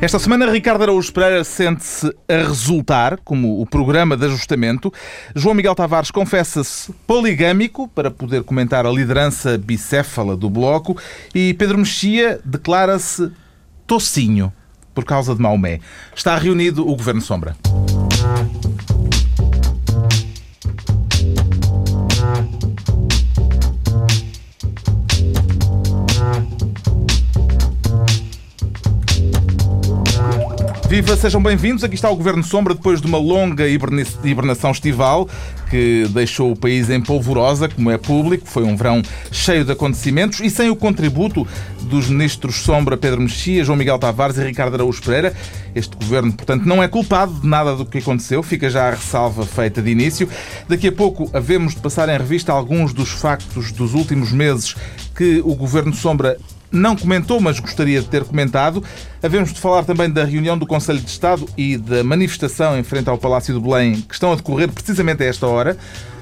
[0.00, 4.92] Esta semana, Ricardo Araújo Pereira sente-se a resultar como o programa de ajustamento.
[5.34, 10.96] João Miguel Tavares confessa-se poligâmico para poder comentar a liderança bicéfala do Bloco
[11.34, 13.28] e Pedro Mexia declara-se
[13.88, 14.52] tocinho
[14.94, 15.80] por causa de Maomé.
[16.14, 17.56] Está reunido o Governo Sombra.
[30.88, 31.84] Viva, sejam bem-vindos.
[31.84, 35.28] Aqui está o Governo Sombra depois de uma longa hibernação estival
[35.68, 38.48] que deixou o país em polvorosa, como é público.
[38.48, 41.46] Foi um verão cheio de acontecimentos e sem o contributo
[41.82, 45.34] dos ministros Sombra, Pedro Mexia, João Miguel Tavares e Ricardo Araújo Pereira.
[45.74, 48.42] Este governo, portanto, não é culpado de nada do que aconteceu.
[48.42, 50.26] Fica já a ressalva feita de início.
[50.66, 54.74] Daqui a pouco havemos de passar em revista alguns dos factos dos últimos meses
[55.14, 56.38] que o Governo Sombra
[56.70, 58.82] não comentou, mas gostaria de ter comentado.
[59.22, 63.08] Havemos de falar também da reunião do Conselho de Estado e da manifestação em frente
[63.08, 65.76] ao Palácio do Belém, que estão a decorrer precisamente a esta hora.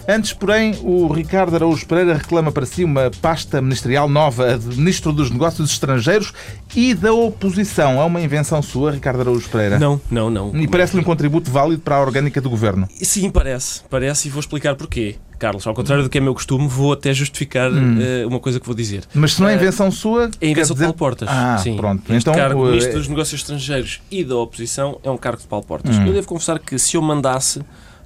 [0.09, 4.77] Antes, porém, o Ricardo Araújo Pereira reclama para si uma pasta ministerial nova, a de
[4.77, 6.33] Ministro dos Negócios Estrangeiros
[6.77, 8.01] e da Oposição.
[8.01, 9.81] É uma invenção sua, Ricardo Araújo Pereira?
[9.81, 10.57] Não, não, não.
[10.57, 12.89] E parece-lhe um contributo válido para a orgânica do Governo?
[13.03, 13.83] Sim, parece.
[13.91, 15.17] Parece e vou explicar porquê.
[15.39, 17.99] Carlos, ao contrário do que é meu costume, vou até justificar hum.
[17.99, 19.05] uh, uma coisa que vou dizer.
[19.15, 20.31] Mas se não é eh, invenção uh, sua.
[20.41, 20.87] É invenção dizer...
[20.87, 21.29] de Paulo Portas.
[21.31, 21.77] Ah, sim.
[21.77, 22.13] pronto.
[22.13, 25.47] Então, o cargo de Ministro dos Negócios Estrangeiros e da Oposição é um cargo de
[25.47, 25.97] Paulo Portas.
[25.97, 26.07] Hum.
[26.07, 27.63] Eu devo confessar que se eu mandasse,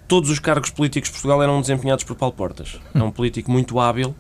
[0.08, 2.81] todos os cargos políticos de Portugal eram desempenhados por Paulo Portas.
[2.92, 4.14] É um político muito hábil,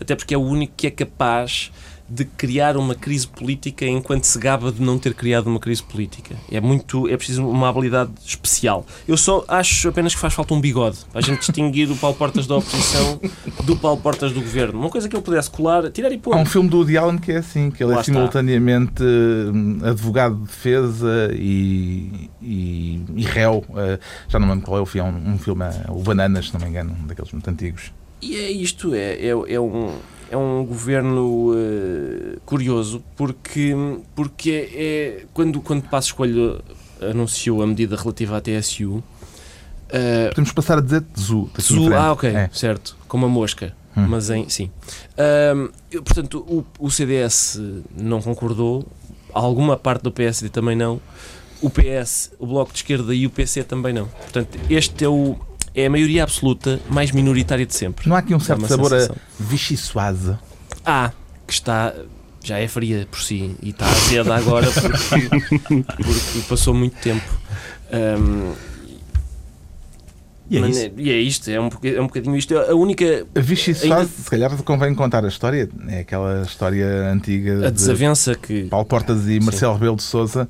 [0.00, 1.72] até porque é o único que é capaz
[2.08, 6.36] de criar uma crise política enquanto se gaba de não ter criado uma crise política.
[6.50, 8.84] É muito, é preciso uma habilidade especial.
[9.06, 12.16] Eu só acho apenas que faz falta um bigode para a gente distinguir o Paulo
[12.16, 13.20] Portas da oposição
[13.64, 14.78] do Paulo Portas do governo.
[14.78, 16.34] Uma coisa que ele pudesse colar, tirar e pôr.
[16.34, 19.78] Há um filme do Woody Allen que é assim, que ele Lá é simultaneamente hum,
[19.82, 23.64] advogado de defesa e, e, e réu.
[23.70, 26.60] Uh, já não me lembro qual é o filme, um filme, o Bananas, se não
[26.60, 27.92] me engano, um daqueles muito antigos.
[28.20, 29.96] E é isto, é, é, é um
[30.32, 33.74] é um governo uh, curioso porque,
[34.14, 36.62] porque é, é, quando, quando Passo Escolho
[37.02, 38.94] anunciou a medida relativa à TSU.
[38.94, 39.02] Uh,
[39.90, 41.50] eh, Podemos passar a dizer TSU.
[41.52, 42.48] TSU, ah, ok, é.
[42.50, 43.76] certo, como a mosca.
[43.94, 44.06] Hum.
[44.08, 44.48] Mas em.
[44.48, 44.70] Sim.
[45.18, 47.60] Uh, portanto, o, o CDS
[47.94, 48.86] não concordou,
[49.34, 50.98] alguma parte do PSD também não,
[51.60, 54.06] o PS, o Bloco de Esquerda e o PC também não.
[54.06, 55.36] Portanto, este é o
[55.74, 58.08] é a maioria absoluta mais minoritária de sempre.
[58.08, 59.16] Não há aqui um certo sabor sensação.
[59.16, 59.76] a Vichy?
[60.84, 61.12] Há,
[61.46, 61.94] que está
[62.44, 65.28] já é fria por si e está azeda agora porque,
[66.02, 67.24] porque passou muito tempo.
[67.92, 68.52] Um,
[70.50, 72.56] e, é Mas, e é isto, é um, é um bocadinho isto.
[72.58, 73.26] A única.
[73.34, 74.04] A Vichy ainda...
[74.04, 75.66] se calhar convém contar a história.
[75.88, 77.68] É aquela história antiga.
[77.68, 78.64] A desavença de que.
[78.64, 80.46] Paulo Portas e Marcelo Rebelo de Souza,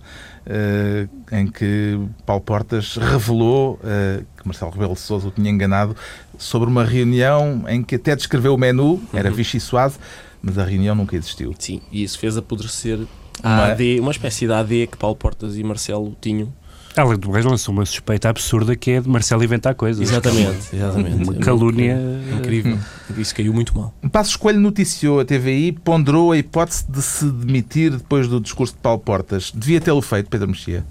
[0.47, 5.97] uh, em que Paulo Portas revelou uh, que Marcelo Rebelo de Souza o tinha enganado
[6.37, 9.35] sobre uma reunião em que até descreveu o menu, era uhum.
[9.35, 9.99] Vichy Soase,
[10.43, 11.55] mas a reunião nunca existiu.
[11.59, 12.99] Sim, e isso fez apodrecer
[13.43, 13.67] a uma...
[13.69, 16.53] AD, uma espécie de AD que Paulo Portas e Marcelo tinham
[16.97, 20.11] Além do mais, lançou uma suspeita absurda que é de Marcelo inventar coisas.
[20.11, 21.25] Exatamente, exatamente.
[21.25, 21.99] Uma calúnia
[22.39, 22.79] incrível.
[23.17, 23.95] Isso caiu muito mal.
[24.11, 28.81] Passo Escolho noticiou a TVI, ponderou a hipótese de se demitir depois do discurso de
[28.81, 29.51] Paulo Portas.
[29.55, 30.85] Devia tê-lo feito, Pedro Mexia?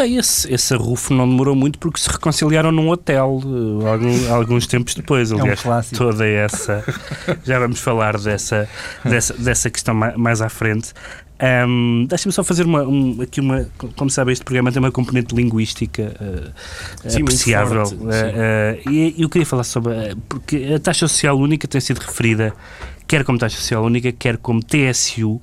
[0.00, 4.66] Bem, esse, esse arrufo não demorou muito porque se reconciliaram num hotel uh, alguns, alguns
[4.66, 5.30] tempos depois.
[5.30, 6.82] Aliás, é um toda essa.
[7.44, 8.66] Já vamos falar dessa,
[9.04, 10.94] dessa, dessa questão mais à frente.
[11.68, 13.66] Um, Deixa-me só fazer uma, um, aqui uma.
[13.94, 17.84] Como sabe, este programa tem uma componente linguística uh, sim, apreciável.
[17.84, 19.92] Forte, uh, uh, e eu queria falar sobre.
[20.30, 22.54] porque a taxa social única tem sido referida
[23.10, 25.40] quer como taxa social única, quer como TSU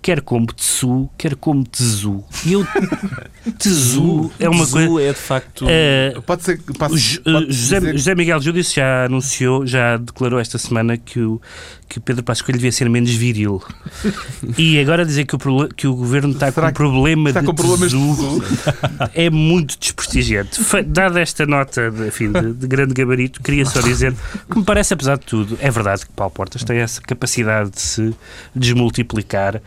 [0.00, 2.24] quer como Tsu, quer como Tzu.
[2.44, 2.66] E eu.
[3.58, 4.86] Tzu é uma coisa.
[4.86, 5.64] Tzu é de facto.
[5.64, 6.60] Uh, pode ser.
[6.62, 7.92] Pode, pode José, dizer...
[7.92, 11.40] José Miguel Júdice já anunciou, já declarou esta semana que o,
[11.88, 13.62] que Pedro Passos Coelho devia ser menos viril.
[14.58, 17.54] e agora dizer que o, que o governo está Será com problema está de com
[17.54, 18.42] problemas Tzu
[19.14, 20.60] é muito desprestigiante.
[20.86, 24.14] Dada esta nota de, enfim, de, de grande gabarito, queria só dizer
[24.50, 27.80] que me parece, apesar de tudo, é verdade que Paulo Portas tem essa capacidade de
[27.80, 28.14] se
[28.54, 29.60] desmultiplicar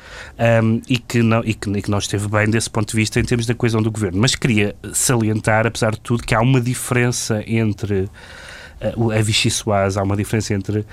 [0.63, 3.19] um, e, que não, e, que, e que não esteve bem desse ponto de vista
[3.19, 4.19] em termos da coesão do governo.
[4.19, 8.09] Mas queria salientar, apesar de tudo, que há uma diferença entre
[8.81, 10.85] a Vichy Soaz, há uma diferença entre uh,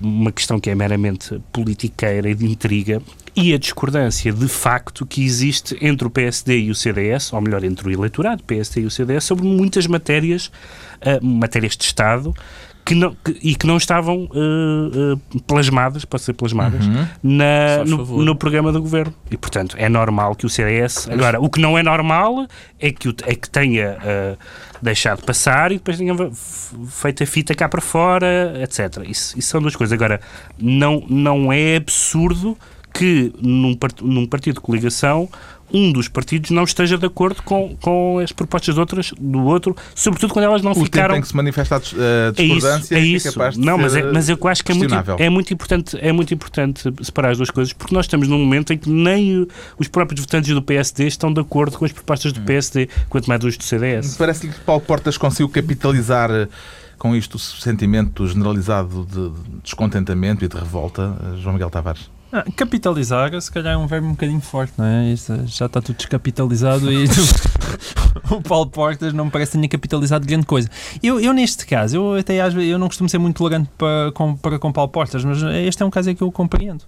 [0.00, 3.02] uma questão que é meramente politiqueira e de intriga
[3.34, 7.64] e a discordância de facto que existe entre o PSD e o CDS, ou melhor,
[7.64, 10.46] entre o eleitorado PSD e o CDS, sobre muitas matérias,
[11.02, 12.34] uh, matérias de Estado,
[12.86, 17.06] que não, que, e que não estavam uh, uh, plasmadas, pode ser plasmadas, Uhum.
[17.22, 19.12] na, no, no programa do governo.
[19.30, 21.08] E, portanto, é normal que o CDS.
[21.10, 22.46] Agora, o que não é normal
[22.80, 24.38] é que, o- é que tenha uh,
[24.80, 26.14] deixado passar e depois tenha
[26.88, 29.02] feito a fita cá para fora, etc.
[29.08, 29.92] Isso, isso são duas coisas.
[29.92, 30.20] Agora,
[30.56, 32.56] não, não é absurdo
[32.96, 35.28] que num, num partido de coligação
[35.72, 39.74] um dos partidos não esteja de acordo com, com as propostas de outras, do outro,
[39.96, 42.94] sobretudo quando elas não O ficaram em que se manifesta a a é isso, discordância
[42.94, 43.32] é isso.
[43.32, 46.12] capaz de não, mas, é, mas eu acho que é muito, é, muito importante, é
[46.12, 49.46] muito importante separar as duas coisas, porque nós estamos num momento em que nem
[49.76, 52.34] os próprios votantes do PSD estão de acordo com as propostas Hum.
[52.34, 54.16] do PSD, quanto mais os do CDS.
[54.16, 56.46] Parece-lhe que Paulo Portas conseguiu capitalizar eh,
[56.96, 59.32] com isto o sentimento generalizado de
[59.62, 62.08] descontentamento e de revolta, eh, João Miguel Tavares.
[62.36, 65.14] Ah, capitalizar, se calhar é um verbo um bocadinho forte, não é?
[65.46, 67.06] Já está tudo descapitalizado e
[68.30, 70.68] o Paulo Portas não me parece que tenha capitalizado grande coisa.
[71.02, 74.12] Eu, eu neste caso, eu até às vezes, eu não costumo ser muito tolerante para
[74.12, 76.84] com, para com Paulo Portas, mas este é um caso em que eu compreendo.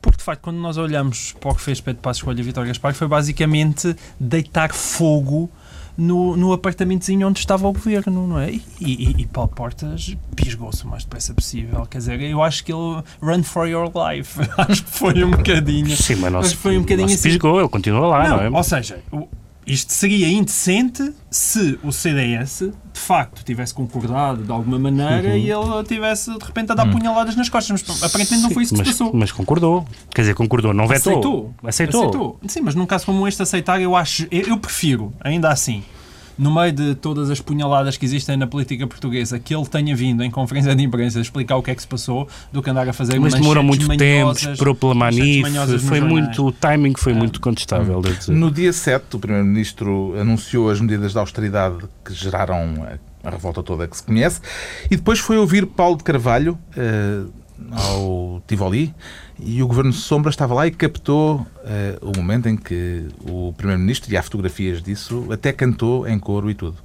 [0.00, 2.68] Porque, de facto, quando nós olhamos para o que fez Pedro Passos Coelho e Vitória
[2.68, 5.50] Gaspar, foi basicamente deitar fogo
[5.96, 8.50] no, no apartamentozinho onde estava o governo, não é?
[8.52, 11.86] E, e, e Paulo Portas pisgou-se o mais depressa possível.
[11.86, 14.40] Quer dizer, eu acho que ele run for your life.
[14.56, 15.96] acho que foi um bocadinho.
[15.96, 17.28] Sim, mas não se, foi um bocadinho não assim.
[17.28, 18.50] pisgou, ele continua lá, não, Não, é?
[18.50, 19.28] ou seja, o-
[19.66, 25.36] isto seria indecente se o CDS de facto tivesse concordado de alguma maneira Uhum.
[25.36, 28.74] e ele tivesse de repente a dar punhaladas nas costas, mas aparentemente não foi isso
[28.74, 29.12] que mas, se passou.
[29.14, 29.86] mas concordou.
[30.14, 31.52] Quer dizer, concordou, não vetou.
[31.62, 32.02] Aceitou.
[32.02, 32.40] Aceitou.
[32.46, 35.82] Sim, mas num caso como este, aceitar, eu acho, eu, eu prefiro, ainda assim,
[36.42, 40.24] no meio de todas as punhaladas que existem na política portuguesa, que ele tenha vindo
[40.24, 42.92] em conferência de imprensa explicar o que é que se passou, do que andar a
[42.92, 45.44] fazer Mas demorou muito tempo, esperou pela Manif,
[45.78, 48.32] foi muito, o timing foi muito contestável, dizer.
[48.32, 52.74] No dia 7, o Primeiro-Ministro anunciou as medidas de austeridade que geraram
[53.22, 54.40] a, a revolta toda que se conhece
[54.90, 57.22] e depois foi ouvir Paulo de Carvalho eh,
[57.70, 58.92] ao Tivoli
[59.44, 64.12] e o Governo Sombra estava lá e captou eh, o momento em que o Primeiro-Ministro,
[64.12, 66.76] e há fotografias disso, até cantou em coro e tudo.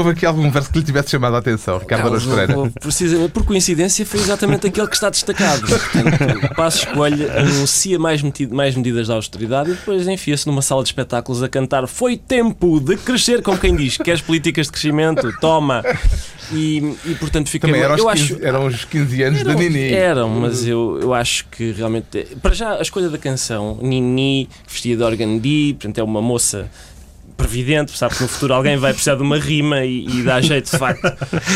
[0.00, 2.72] Houve aqui algum verso que lhe tivesse chamado a atenção, Ricardo Carlos, Pereira.
[2.80, 5.60] precisamente, por coincidência, foi exatamente aquele que está destacado.
[5.66, 10.82] Portanto, Passos Coelho anuncia mais, meti- mais medidas de austeridade e depois enfia-se numa sala
[10.82, 15.30] de espetáculos a cantar Foi tempo de crescer, como quem diz, queres políticas de crescimento?
[15.40, 15.84] Toma!
[16.52, 17.66] E, e portanto fica.
[17.68, 19.92] Também eram os, eu 15, acho, eram os 15 anos da Nini.
[19.92, 22.26] Eram, mas eu, eu acho que realmente.
[22.42, 26.68] Para já, a escolha da canção, Nini, vestida de organdi, portanto, é uma moça
[27.40, 30.70] previdente, sabe que no futuro alguém vai precisar de uma rima e, e dá jeito,
[30.70, 31.04] de facto,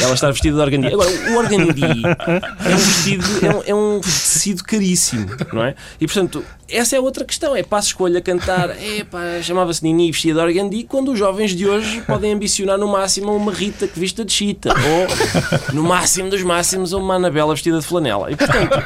[0.02, 0.86] ela estar vestida de organdi.
[0.88, 5.74] Agora, o organdi é um vestido, é um, é um tecido caríssimo, não é?
[6.00, 10.40] E portanto, essa é outra questão, é passo escolha cantar, é pá, chamava-se Nini vestida
[10.40, 14.24] de organdi, quando os jovens de hoje podem ambicionar no máximo uma Rita que vista
[14.24, 18.30] de chita, ou no máximo dos máximos uma Anabela vestida de flanela.
[18.30, 18.82] E portanto,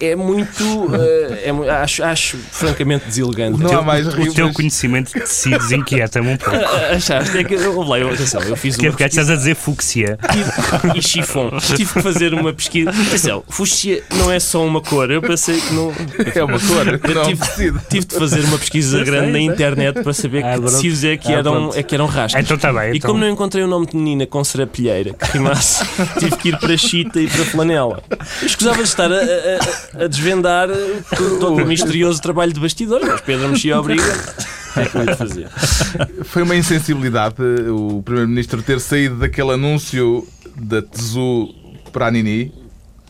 [0.00, 0.62] é muito,
[0.94, 3.58] eh, é acho, acho francamente deselegante.
[3.58, 4.34] Não há mais O rimas.
[4.34, 5.72] teu conhecimento de tecidos
[6.20, 6.94] inquieta-me um pouco.
[6.94, 7.38] Achaste?
[7.38, 9.54] É que eu, lá, eu, atenção, eu fiz Que é uma porque estás a dizer
[9.54, 10.18] fúcsia.
[10.18, 11.50] pesquisa e chifão.
[11.76, 12.90] Tive que fazer uma pesquisa.
[12.90, 15.10] Atenção, fúcsia não é só uma cor.
[15.10, 15.92] Eu pensei que não.
[16.34, 20.02] É uma cor, Eu não um tive, tive de fazer uma pesquisa grande na internet
[20.02, 22.42] para saber Ah, que tecidos é que Ah, eram, é que eram rastros.
[22.44, 22.92] Então está bem.
[22.92, 25.84] E Então, como não encontrei o nome de menina com serapilheira que rimasse,
[26.18, 28.02] tive que ir para chita e para flanela.
[28.40, 30.68] Eu escusava de estar a, a- a- a desvendar
[31.16, 34.04] todo, todo o misterioso trabalho de bastidor, mas Pedro Mexia obriga.
[34.76, 36.24] O que é que eu?
[36.24, 41.54] Foi uma insensibilidade eh, o Primeiro-Ministro ter saído daquele anúncio da Tesu
[41.92, 42.52] para a Nini.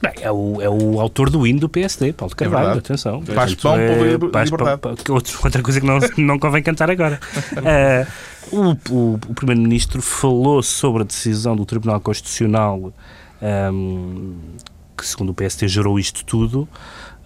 [0.02, 2.78] bem, é, o, é o autor do hino do PSD, Paulo de Carvalho, verdade.
[2.86, 3.22] atenção.
[3.24, 4.80] Paz, pão, é- povo paz, liberdade.
[4.80, 4.96] pão,
[5.44, 7.18] outra coisa que não, não convém cantar agora.
[7.64, 8.06] Eh,
[8.52, 12.92] o o- o Primeiro-Ministro falou sobre a decisão do Tribunal Constitucional
[13.42, 14.34] ehm,
[14.96, 16.68] que, segundo o PSD, gerou isto tudo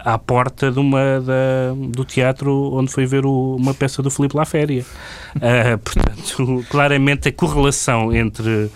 [0.05, 4.37] à porta de uma, da- do teatro onde foi ver o- uma peça do Filipe
[4.37, 4.85] Laféria.
[5.41, 8.71] Ah, portanto, claramente a correlação entre,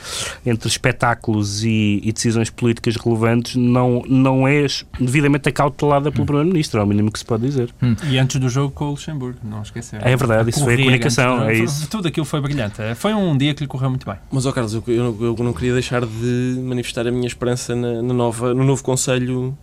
[0.45, 4.65] entre espetáculos e, e decisões políticas relevantes não, não é
[4.99, 7.69] devidamente acautelada pelo Primeiro-Ministro, é o mínimo que se pode dizer.
[8.09, 10.01] E antes do jogo com o Luxemburgo, não esquecer.
[10.03, 11.91] É verdade, isso foi a comunicação, antes é isso.
[11.91, 12.77] Tudo aquilo foi brilhante.
[12.97, 14.17] Foi um dia que lhe correu muito bem.
[14.33, 18.01] Mas, ó Carlos, eu, eu, eu não queria deixar de manifestar a minha esperança na,
[18.01, 19.57] na nova, no novo Conselho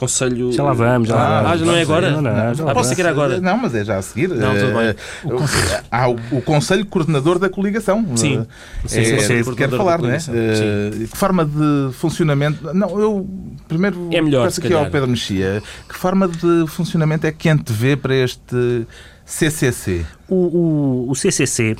[0.00, 0.50] Conselho.
[0.50, 1.62] Já lá vamos, já lá Ah, vamos.
[1.62, 2.10] Ah, não é agora?
[2.10, 2.72] Não, não, Ah, vamos.
[2.72, 3.38] posso ser agora.
[3.38, 4.28] Não, mas é já a seguir.
[4.30, 4.88] Não, tudo bem.
[4.88, 8.04] Eh, Há o, o Conselho Coordenador da Coligação.
[8.16, 8.46] Sim.
[8.84, 10.16] Eh, Sim, é, sim, é sim, coordenador quero falar, não é?
[10.16, 12.72] Eh, Que forma de funcionamento.
[12.74, 13.28] Não, eu
[13.68, 14.86] primeiro É melhor, peço aqui ao.
[14.90, 15.62] Pedro Mexia.
[15.88, 18.86] Que forma de funcionamento é que antevê para este
[19.26, 20.04] CCC?
[20.28, 21.76] O, o, o CCC,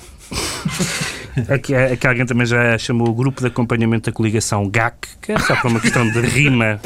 [1.48, 5.08] a que, a que alguém também já chamou o Grupo de Acompanhamento da Coligação GAC,
[5.20, 6.80] que é só para uma questão de rima,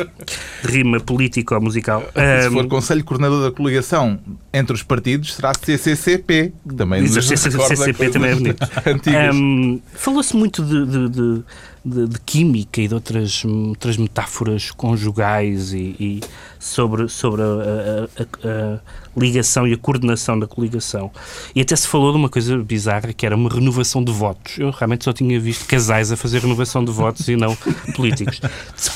[0.65, 2.03] de rima político-musical.
[2.13, 4.19] Se Ahm, for Conselho Coordenador da Coligação
[4.53, 8.65] entre os partidos, será CCCP, que também Diz nos o CCCP também é bonito.
[9.35, 11.43] Hum, Falou-se muito de, de- de-
[11.85, 16.21] de- de química e de outras, outras metáforas conjugais e, e
[16.59, 18.81] sobre, sobre a, a- a- a
[19.21, 21.11] ligação e a coordenação da coligação.
[21.55, 24.59] E até se falou de uma coisa bizarra que era uma renovação de votos.
[24.59, 27.55] Eu realmente só tinha visto casais a fazer renovação de votos e não
[27.95, 28.41] políticos.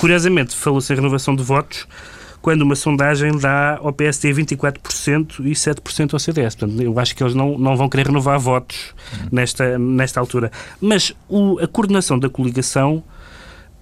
[0.01, 1.87] Curiosamente, falou-se em renovação de votos
[2.41, 6.55] quando uma sondagem dá ao PSD 24% e 7% ao CDS.
[6.55, 8.95] Portanto, eu acho que eles não, não vão querer renovar votos
[9.31, 10.51] nesta, nesta altura.
[10.81, 13.03] Mas o- a coordenação da coligação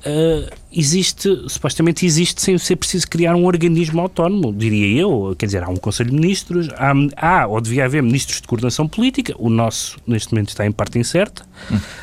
[0.04, 5.34] ah, existe, supostamente existe sem ser preciso criar um organismo autónomo, diria eu.
[5.38, 8.86] Quer dizer, há um Conselho de Ministros, há, há ou devia haver ministros de coordenação
[8.86, 11.44] política, o nosso neste momento está em parte incerta,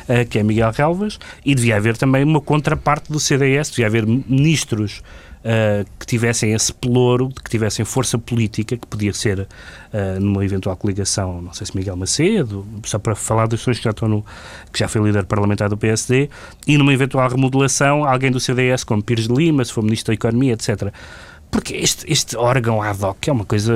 [0.08, 4.06] ah, que é Miguel Relvas, e devia haver também uma contraparte do CDS, devia haver
[4.06, 5.02] ministros
[5.44, 9.46] ah, que tivessem esse pelouro, que tivessem força política, que podia ser
[9.92, 13.84] ah, numa eventual coligação, não sei se Miguel Macedo, só para falar das pessoas que
[13.84, 14.24] já estão no,
[14.72, 16.30] que já foi líder parlamentar do PSD,
[16.66, 20.14] e numa eventual remodelação, alguém do CDS, como Pires de Lima, se for Ministro da
[20.14, 20.90] Economia, etc.
[21.54, 23.72] Porque este, este órgão ad hoc é uma coisa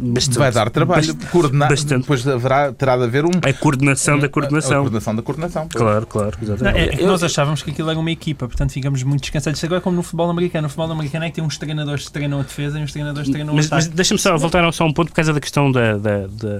[0.00, 0.38] bastante...
[0.38, 1.12] Vai dar trabalho.
[1.12, 2.02] bast- Coordenar, bastante.
[2.02, 3.30] Depois haverá, terá de haver um.
[3.42, 4.78] A coordenação da A coordenação.
[4.82, 5.68] coordenação da coordenação.
[5.68, 9.02] Claro, claro, Não, é, é que nós achávamos que aquilo era uma equipa, portanto ficamos
[9.02, 9.56] muito descansados.
[9.58, 10.62] Isto agora é como no futebol americano.
[10.62, 13.26] No futebol americano é que tem uns treinadores que treinam a defesa e uns treinadores
[13.26, 13.96] que treinam o Mas, mas ataque.
[13.96, 16.58] deixa-me só voltar só um ponto por causa da questão da, da, da,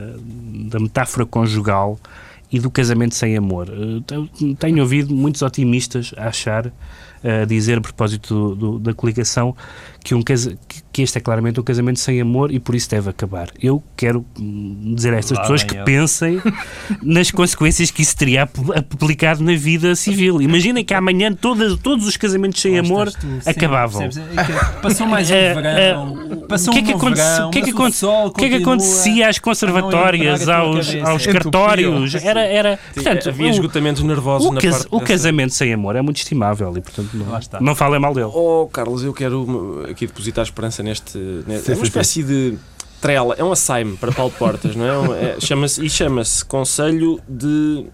[0.68, 1.96] da metáfora conjugal
[2.50, 3.68] e do casamento sem amor.
[3.68, 6.72] Eh, Tenho ouvido muitos otimistas a achar,
[7.22, 9.54] a dizer a propósito do- do- da coligação,
[10.02, 10.56] que, um casa,
[10.92, 13.48] que- este é claramente um casamento sem amor e por isso deve acabar.
[13.62, 15.84] Eu quero hum, dizer a estas Lá pessoas que ele.
[15.84, 16.40] pensem
[17.02, 20.40] nas consequências que isso teria apl- aplicado na vida civil.
[20.42, 24.02] Imaginem que amanhã todas, todos os casamentos sem Lá amor sim, acabavam.
[24.04, 24.10] É
[24.82, 26.44] Passou mais um Eh, verão.
[26.48, 28.32] Passou o que é um que, aconte- verão, o que, é que, aconte- sol o
[28.32, 32.14] que é que acontecia às a conservatórias, aos, aos cartórios?
[32.16, 35.96] Era, era, portanto, Havia o, esgotamentos nervosos o, na parte o dessa- casamento sem amor
[35.96, 37.60] é muito estimável e, portanto, Não, está.
[37.60, 38.30] não falem mal dele.
[38.32, 41.18] Oh, Carlos, eu quero uma- aqui depositar esperança neste.
[41.46, 42.58] neste Sim, é sim, uma espécie de
[43.00, 44.98] trela, é um assaime para Paulo Portas, não é?
[44.98, 47.86] Um- é chama-se, e chama-se Conselho de.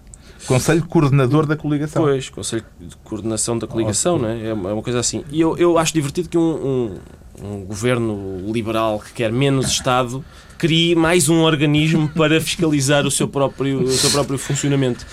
[0.45, 2.03] Conselho Coordenador da Coligação.
[2.03, 4.47] Pois, Conselho de Coordenação da Coligação, não é?
[4.47, 5.23] É uma, é uma coisa assim.
[5.29, 6.97] E eu, eu acho divertido que um,
[7.41, 10.23] um, um governo liberal que quer menos Estado
[10.57, 15.05] crie mais um organismo para fiscalizar o seu próprio, o seu próprio funcionamento.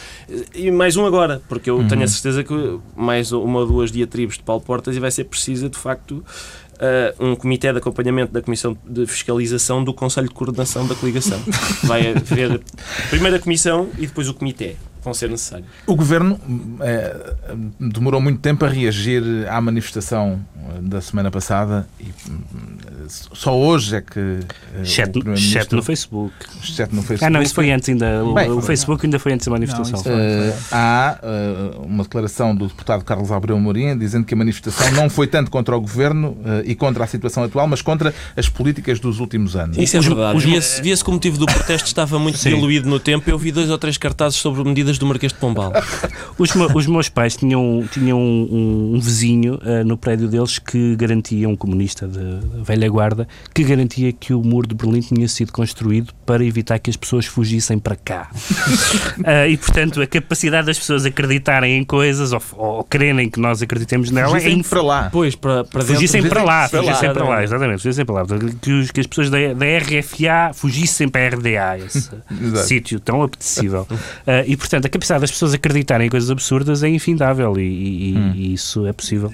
[0.55, 4.37] E mais um agora, porque eu tenho a certeza que mais uma ou duas diatribes
[4.37, 6.25] de Paulo Portas e vai ser precisa, de facto,
[6.79, 11.41] eh, um comitê de acompanhamento da Comissão de Fiscalização do Conselho de Coordenação da Coligação.
[11.85, 12.61] Vai haver
[13.11, 14.77] primeiro a Comissão e depois o Comitê.
[15.03, 15.69] Vão ser necessários.
[15.87, 16.41] O governo
[16.81, 17.35] eh,
[17.79, 22.07] demorou muito tempo a reagir à manifestação eh, da semana passada e
[23.09, 25.15] só hoje é que eh, o chat
[25.73, 26.33] no Facebook.
[26.63, 27.25] Chat no Facebook.
[27.25, 28.25] Ah, não, isso foi antes ainda.
[28.25, 28.63] O, Bem, o foi.
[28.63, 29.99] Facebook ainda foi antes da manifestação.
[30.03, 30.13] foi.
[30.13, 35.09] Eh, há eh, uma declaração do deputado Carlos Abreu Mourinho dizendo que a manifestação não
[35.11, 38.99] foi tanto contra o governo eh, e contra a situação atual, mas contra as políticas
[39.01, 39.77] dos últimos anos.
[39.79, 40.37] Isso é Os- verdade.
[40.39, 42.51] os- Via-se via que o motivo do protesto estava muito Sim.
[42.51, 43.29] diluído no tempo.
[43.29, 45.73] Eu vi dois ou três cartazes sobre medidas do Marquês de Pombal.
[46.39, 51.49] Os, me- os meus pais tinham, tinham um, um vizinho no prédio deles que garantia,
[51.49, 53.04] um comunista de, de velha guarda,
[53.55, 57.27] que garantia que o muro de Berlim tinha sido construído para evitar que as pessoas
[57.27, 58.31] fugissem para cá.
[59.27, 63.63] Ah, e, portanto, a capacidade das pessoas acreditarem em coisas ou, ou crerem que nós
[63.63, 65.09] acreditemos nela é Dizem inf- para lá.
[65.11, 65.95] Pois, para, para dentro.
[65.95, 66.87] Fugissem para lá, para lá.
[66.95, 68.27] fugissem para lá, exatamente, fugissem para lá.
[68.61, 72.11] Que, os- que as pessoas da, da RFA fugissem para a RDA, esse
[72.67, 73.87] sítio tão apetecível.
[74.27, 78.15] Ah, e, portanto, a capacidade das pessoas acreditarem em coisas absurdas é infindável e, e-
[78.17, 78.33] Hum.
[78.35, 79.33] e isso é possível.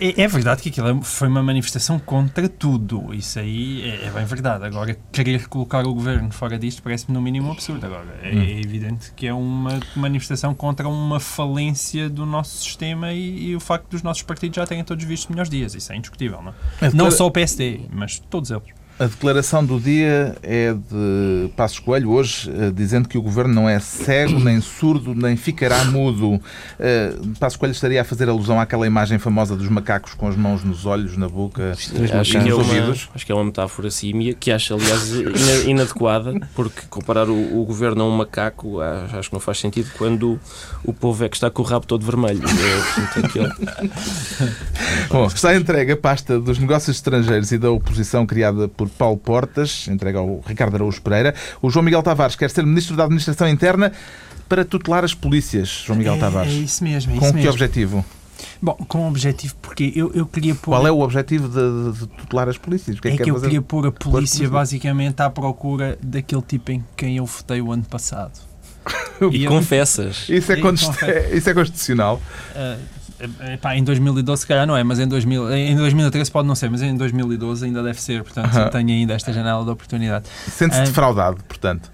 [0.00, 3.12] É, é verdade que aquilo foi uma manifestação contra tudo.
[3.12, 4.64] Isso aí é, é bem verdade.
[4.64, 7.84] Agora, querer colocar o governo fora disto parece-me no mínimo absurdo.
[7.86, 8.40] Agora, é, Hum.
[8.42, 13.60] é evidente que é uma manifestação contra uma falência do nosso sistema e, e o
[13.60, 15.74] facto dos nossos partidos já terem todos visto melhores dias.
[15.74, 16.86] Isso é indiscutível, não é?
[16.86, 18.64] A Não só o PSD, mas todos eles.
[19.00, 23.68] A declaração do dia é de Passos Coelho, hoje, eh, dizendo que o governo não
[23.68, 26.40] é cego, nem surdo, nem ficará mudo.
[26.80, 30.64] Eh, Passos Coelho estaria a fazer alusão àquela imagem famosa dos macacos com as mãos
[30.64, 33.08] nos olhos, na boca Acho que, é uma, ouvidos.
[33.14, 37.64] acho que é uma metáfora símia que acho, aliás, ina- inadequada, porque comparar o, o
[37.64, 40.40] governo a um macaco ah, acho que não faz sentido quando
[40.82, 42.42] o povo é que está com o rabo todo vermelho.
[42.48, 43.52] É, aquele-
[45.08, 49.86] Bom, está entregue a pasta dos negócios estrangeiros e da oposição criada por Paulo Portas,
[49.88, 51.34] entregue ao Ricardo Araújo Pereira.
[51.60, 53.92] O João Miguel Tavares quer ser Ministro da Administração Interna
[54.48, 56.52] para tutelar as polícias, João Miguel é, Tavares.
[56.52, 57.50] É isso mesmo, é Com isso que mesmo.
[57.52, 58.04] objetivo?
[58.62, 60.70] Bom, com o objetivo, porque eu, eu queria pôr.
[60.72, 62.96] Qual é o objetivo de, de- de tutelar as polícias?
[62.98, 63.46] O que é, É que que quer eu fazer?
[63.46, 64.48] queria pôr a polícia polícia.
[64.48, 68.32] basicamente à procura daquele tipo em quem eu votei o ano passado.
[69.32, 70.28] E Confessas.
[70.28, 70.88] Isso é, const-
[71.34, 72.22] isso é constitucional.
[72.54, 72.76] Ah,
[73.54, 76.70] epá, em 2012 se calhar não é, mas em, 2000, em 2013 pode não ser,
[76.70, 78.68] mas em 2012 ainda deve ser, portanto Aham.
[78.70, 80.26] tenho ainda esta janela de oportunidade.
[80.50, 80.84] Sente-se Ah.
[80.84, 81.90] defraudado, portanto.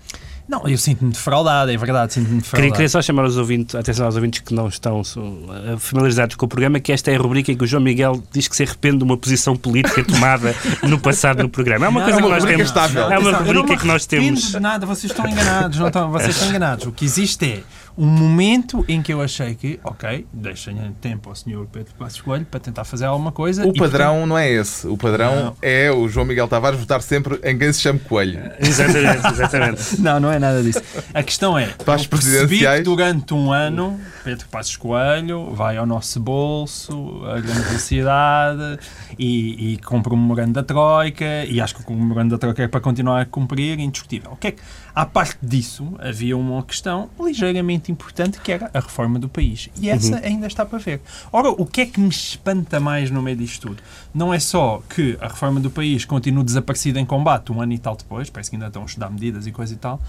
[0.48, 2.72] Não, eu sinto-me defraudado, é verdade, sinto-me Queria, defraudado.
[2.74, 6.44] queria só chamar os ouvintes, a atenção aos ouvintes que não estão eh, familiarizados com
[6.44, 8.62] o programa, que esta é a rubrica em que o João Miguel diz que se
[8.62, 11.86] arrepende de uma posição política tomada no passado no programa.
[11.86, 12.66] É uma Não, coisa é uma que nós temos.
[12.68, 13.10] estável.
[13.10, 14.50] É uma não rubrica me que nós temos.
[14.52, 16.86] de nada, vocês estão enganados, não estão, vocês estão enganados.
[16.86, 17.62] O que existe é
[17.96, 22.44] um momento em que eu achei que, ok, deixem tempo ao senhor Pedro Passos Coelho
[22.44, 23.64] para tentar fazer alguma coisa.
[23.64, 24.86] O padrão não é esse.
[24.88, 25.56] O padrão Não.
[25.62, 28.40] é o João Miguel Tavares votar sempre em quem se chama Coelho.
[28.58, 30.00] Exatamente, exatamente.
[30.00, 30.80] Não, não é nada disso.
[31.12, 32.78] A questão é, Para as presidenciais.
[32.78, 38.78] que durante um ano Pedro Passos Coelho vai ao nosso bolso, a grande velocidade,
[39.18, 42.68] e, e compra um memorando da Troika, e acho que o memorando da Troika é
[42.68, 44.32] para continuar a cumprir, indiscutível.
[44.32, 44.62] O que é que,
[44.94, 49.68] à parte disso, havia uma questão ligeiramente importante que era a reforma do país.
[49.80, 51.00] E essa ainda está para ver.
[51.32, 53.82] Ora, o que é que me espanta mais no meio disto tudo?
[54.14, 57.78] Não é só que a reforma do país continue desaparecida em combate um ano e
[57.78, 60.00] tal depois, parece que ainda estão a estudar medidas e coisa e tal,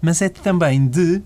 [0.00, 1.20] mas é também de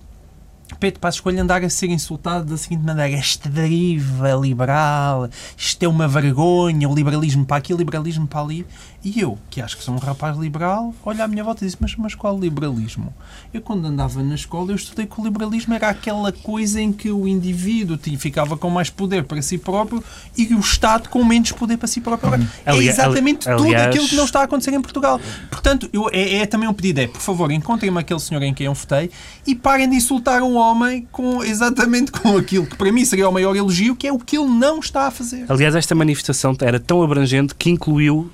[0.78, 5.88] Pedro Passos Coelho andar a ser insultado da seguinte maneira: esta deriva liberal, isto é
[5.88, 8.66] uma vergonha, o liberalismo para aqui, o liberalismo para ali.
[9.04, 11.76] E eu, que acho que sou um rapaz liberal, olho à minha volta e disse:
[11.80, 13.12] Mas, mas qual liberalismo?
[13.52, 17.11] Eu, quando andava na escola, eu estudei que o liberalismo era aquela coisa em que
[17.11, 20.02] o indivíduo tinha- ficava com mais poder para si próprio
[20.37, 22.28] e o Estado com menos poder para si próprio.
[22.28, 25.21] Agora, é exatamente tudo aquilo que não está a acontecer em Portugal.
[25.50, 28.67] Portanto, eu, é, é também um pedido: é, por favor, encontrem-me aquele senhor em quem
[28.67, 29.10] eu votei
[29.47, 33.32] e parem de insultar um homem com exatamente com aquilo que para mim seria o
[33.32, 35.45] maior elogio, que é o que ele não está a fazer.
[35.49, 38.30] Aliás, esta manifestação era tão abrangente que incluiu,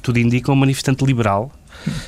[0.00, 1.50] tudo indica, um manifestante liberal.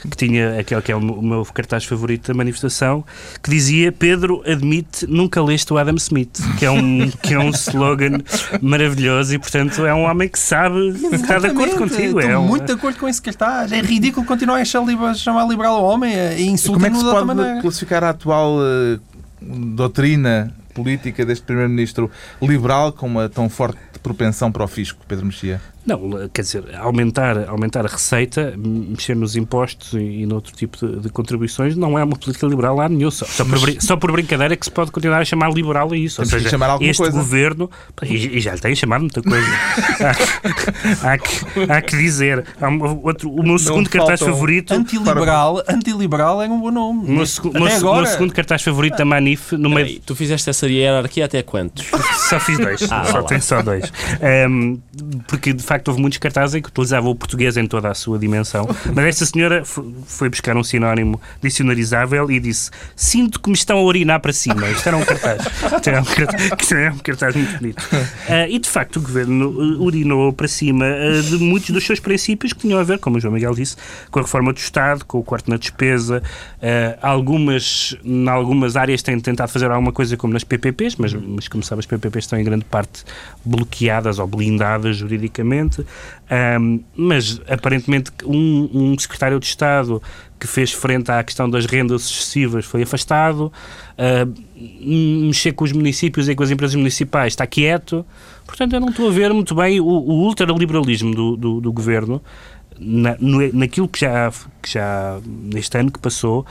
[0.08, 3.02] Que tinha aquele que é o meu- cartaz favorito da manifestação,
[3.42, 7.48] que dizia Pedro admite nunca leste o Adam Smith, que é um, que é um
[7.48, 8.18] slogan
[8.62, 11.76] maravilhoso e, portanto, é um homem que sabe estar de acordo Exatamente.
[11.76, 12.20] contigo.
[12.20, 13.72] Estou É um- muito de acordo com esse cartaz.
[13.72, 16.98] É ridículo continuar a liber- chamar liberal ao homem e Como é insultar que de
[17.00, 17.60] se outra pode maneira.
[17.60, 19.00] classificar a atual eh,
[19.42, 25.60] doutrina política deste Primeiro-Ministro liberal com uma tão forte propensão para o fisco, Pedro Mexia?
[25.86, 31.00] Não, quer dizer, aumentar, aumentar a receita, mexer nos impostos e, e noutro tipo de,
[31.00, 33.10] de contribuições não é uma política liberal lá nenhum.
[33.10, 35.96] Só, só, por, só por brincadeira é que se pode continuar a chamar liberal a
[35.96, 36.22] isso.
[36.22, 37.16] Ou Temos seja, chamar alguma este coisa.
[37.16, 37.70] governo,
[38.02, 39.46] e, e já lhe tem chamado muita coisa,
[41.02, 42.44] há, há que, há que dizer.
[42.60, 44.72] Há um- outro, o meu segundo cartaz favorito.
[44.72, 47.00] Antiliberal, antiliberal era um bom nome.
[47.00, 50.14] O meu, meu o meu agora, segundo cartaz favorito da Manif, no meio, Peraí, tu
[50.16, 51.86] fizeste essa hierarquia até quantos?
[52.28, 52.90] Só fiz dois.
[52.90, 53.24] Ah, só lá.
[53.24, 53.92] tenho só dois.
[54.22, 54.78] Ahm,
[55.26, 58.18] porque de facto houve muitos cartazes em que utilizavam o português em toda a sua
[58.18, 58.68] dimensão.
[58.94, 63.82] Mas esta senhora foi buscar um sinónimo dicionarizável e disse: Sinto que me estão a
[63.82, 64.68] urinar para cima.
[64.68, 65.42] Isto era um cartaz.
[65.76, 67.82] Isto era um cartaz, era um cartaz muito bonito.
[68.28, 72.00] Ah, e de facto o governo uh, urinou para cima uh, de muitos dos seus
[72.00, 73.76] princípios que tinham a ver, como o João Miguel disse,
[74.10, 76.22] com a reforma do Estado, com o corte na despesa.
[76.56, 81.48] Uh, algumas, em algumas áreas têm tentado fazer alguma coisa como nas PPPs, mas, mas
[81.48, 83.04] como sabe, as PPPs estão em grande parte
[83.44, 85.63] bloqueadas ou blindadas juridicamente.
[86.30, 90.02] Ahm, mas aparentemente um, um secretário de Estado
[90.38, 93.52] que fez frente à questão das rendas excessivas foi afastado.
[93.96, 98.04] Ah, mexer com os municípios e com as empresas municipais está quieto.
[98.46, 102.20] Portanto, eu não estou a ver muito bem o, o ultraliberalismo do, do, do governo
[102.78, 104.30] na, no- naquilo que já,
[104.62, 106.44] que já neste ano que passou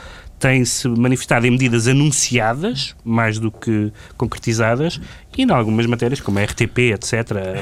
[0.44, 5.00] tem-se manifestado em medidas anunciadas, mais do que concretizadas,
[5.38, 7.14] e em algumas matérias, como a RTP, etc.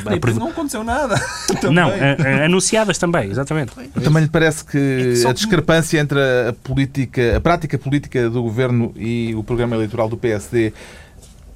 [0.07, 1.13] a prev- Não aconteceu nada.
[1.71, 3.71] não, a- a- anunciadas também, exatamente.
[4.03, 8.27] Também lhe parece que É só a que- discrepância entre a política, a prática política
[8.31, 10.73] do governo e o programa eleitoral do PSD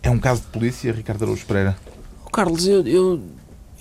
[0.04, 1.76] é um caso de polícia, Ricardo Araújo Pereira?
[2.32, 3.20] Carlos, eu, eu,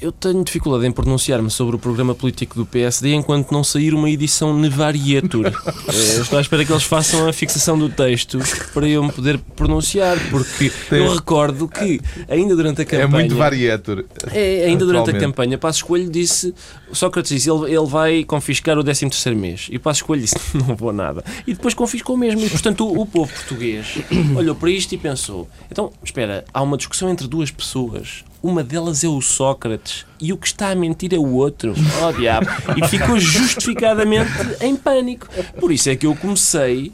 [0.04, 4.10] Eu tenho dificuldade em pronunciar-me sobre o programa político do PSD enquanto não sair uma
[4.10, 5.46] edição Nevarietur.
[6.20, 8.38] Estou à espera que eles façam a fixação do texto
[8.74, 13.06] para eu me poder pronunciar, porque eu recordo que ainda durante a campanha.
[13.06, 14.04] É muito varietor.
[14.30, 16.54] É, ainda durante a campanha, Passos Coelho disse,
[16.92, 19.68] Sócrates disse, ele, ele vai confiscar o 13 terceiro mês.
[19.70, 21.24] E Passos Coelho disse, não vou nada.
[21.46, 22.44] E depois confiscou mesmo.
[22.44, 23.96] E, portanto, o, o povo português
[24.36, 28.22] olhou para isto e pensou, então, espera, há uma discussão entre duas pessoas.
[28.44, 31.72] Uma delas é o Sócrates e o que está a mentir é o outro.
[32.06, 32.46] Oh, diabo.
[32.76, 34.30] E ficou justificadamente
[34.60, 35.26] em pânico.
[35.58, 36.92] Por isso é que eu comecei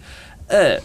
[0.48, 0.80] a eh,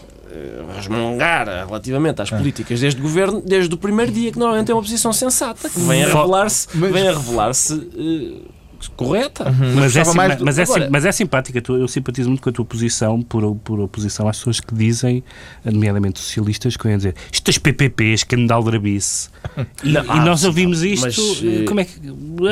[0.74, 5.12] resmungar relativamente às políticas deste governo desde o primeiro dia, que normalmente é uma posição
[5.12, 8.50] sensata, que vem a revelar-se vem a revelar-se eh,
[8.96, 9.44] correta.
[9.74, 12.50] Mas é, mais do- mas, é, sim- Agora- mas é simpática, eu simpatizo muito com
[12.50, 15.22] a tua posição, por, por oposição às pessoas que dizem,
[15.64, 19.28] nomeadamente socialistas, que vêm dizer isto das PPPs, que anda aldrabice.
[19.84, 21.92] E, e ah, nós ouvimos mas, isto, eh, como é que...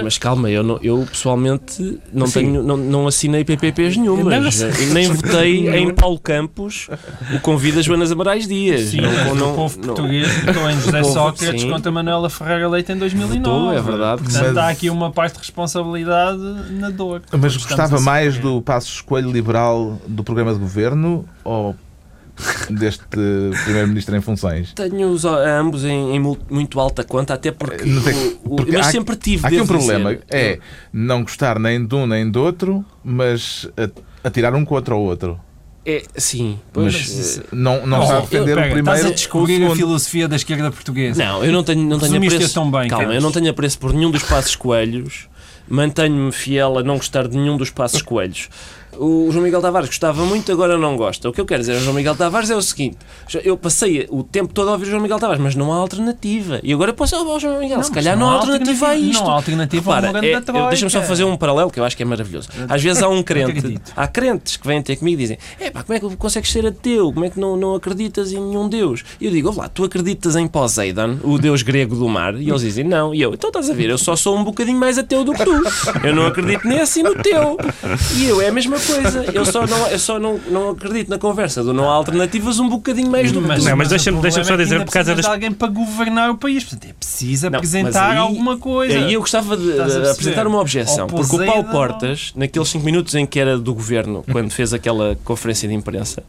[0.05, 2.33] Mas calma, eu, não- eu pessoalmente não, Sim.
[2.33, 4.61] tenho, não, não assinei PPPs nenhumas.
[4.93, 6.89] Nem votei em Paulo Campos
[7.35, 8.91] o convite a Joanas Amarais Dias.
[8.91, 11.69] Sim, Não- mas não- o povo não- português votou em José Sócrates sim.
[11.71, 13.41] contra Manuela Ferreira Leite em 2009.
[13.51, 14.23] Votou, é verdade.
[14.23, 16.14] Portanto, Mas- há aqui uma parte de responsabilidade
[16.71, 17.23] na dor.
[17.39, 21.75] Mas gostava a mais do passo escolho liberal do programa de governo ou
[22.71, 23.05] deste
[23.65, 24.73] primeiro-ministro em funções?
[24.73, 27.85] Tenho-os a ambos em, em muito alta conta, até porque.
[27.85, 29.45] Não tem- o- o- porque mas há- sempre tive.
[29.45, 30.25] Há aqui um problema, dizer.
[30.31, 30.59] é
[30.93, 35.39] não gostar nem de um nem do outro, mas a- atirar um contra o outro.
[35.87, 37.39] É, sim, Mas pois.
[37.39, 38.97] eh, não, não Oh, está a eu- defender pera, o primeiro.
[38.97, 41.23] Estás a descobrir a filosofia da esquerda portuguesa.
[41.23, 42.55] Não, eu não tenho, não tenho apreço.
[42.55, 43.15] tão bem, calma, Carlos.
[43.17, 45.29] eu não tenho apreço por nenhum dos passos coelhos.
[45.69, 48.49] Mantenho-me fiel a não gostar de nenhum dos passos coelhos.
[48.99, 51.29] O João Miguel Tavares gostava muito, agora não gosta.
[51.29, 52.99] O que eu quero dizer ao João Miguel Tavares é o seguinte:
[53.43, 56.61] eu passei o tempo todo a ouvir o João Miguel Tavares, mas não há alternativa.
[56.63, 57.83] E agora eu posso ouvir o João Miguel.
[57.83, 59.23] Se mas calhar não há alternativa a isto.
[59.23, 60.69] Não há alternativa Repara, Morando é-.
[60.69, 62.49] Deixa-me só fazer um paralelo que eu acho que é maravilhoso.
[62.69, 63.93] Às vezes há um crente, Acredito.
[63.97, 66.67] há crentes que vêm ter comigo e dizem: é pá, como é que consegues ser
[66.67, 67.13] ateu?
[67.13, 69.05] Como é que não, não acreditas em nenhum Deus?
[69.21, 72.35] E eu digo: lá, tu acreditas em Poseidon, o deus grego do mar?
[72.35, 73.15] E eles dizem: não.
[73.15, 75.45] E eu: então estás a ver, eu só sou um bocadinho mais ateu do que
[75.45, 75.63] tu.
[76.05, 77.57] Eu não acredito nesse e no teu.
[78.17, 79.25] E eu é a mesma coisa.
[79.33, 82.69] Eu só não, eu só não, não acredito na conversa do não há alternativas um
[82.69, 83.65] bocadinho mais do que tu.
[83.65, 86.31] Não, mas deixa-me- problema só é que dizer, ainda por causa das- alguém para governar
[86.31, 86.65] o país.
[86.65, 88.99] Portanto, é preciso Não, apresentar aí- alguma coisa.
[88.99, 93.27] Aí eu gostava de, apresentar uma objeção, porque o Paulo Portas, naqueles 5 minutos em
[93.27, 96.23] que era do governo, quando fez aquela conferência de imprensa,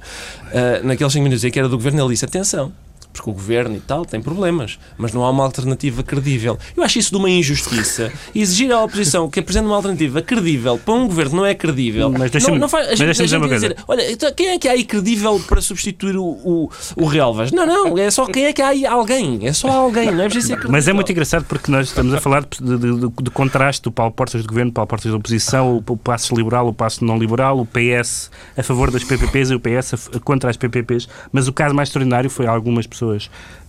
[0.53, 2.71] ah, naqueles 5 minutos em que era do governo, ele disse: atenção.
[3.15, 6.57] Porque o governo e tal tem problemas, mas não há uma alternativa credível.
[6.75, 8.11] Eu acho isso de uma injustiça.
[8.33, 12.09] Exigir à oposição que apresente uma alternativa credível para um governo não é credível.
[12.11, 13.69] Mas deixa-me- dizer uma coisa.
[13.69, 17.51] dizer, Olha, então, quem é que há aí credível para substituir o, o, o Relvas?
[17.51, 19.39] Não, não, é só quem é que há aí alguém.
[19.47, 20.71] É só alguém, não é preciso ser credível.
[20.71, 23.91] Mas é muito engraçado porque nós estamos a falar de, de- de- de contraste do
[23.91, 27.17] Paulo Portas do governo, Paulo Portas da oposição, o, o passo liberal, o passo não
[27.17, 31.07] liberal, o PS a favor das PPPs e o PS a contra as PPPs.
[31.31, 33.04] Mas o caso mais extraordinário foi algumas pessoas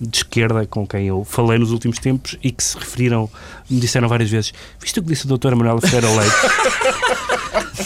[0.00, 3.28] de esquerda com quem eu falei nos últimos tempos e que se referiram,
[3.70, 6.34] me disseram várias vezes: Viste o que disse a doutora Manuela Ferreira Leite?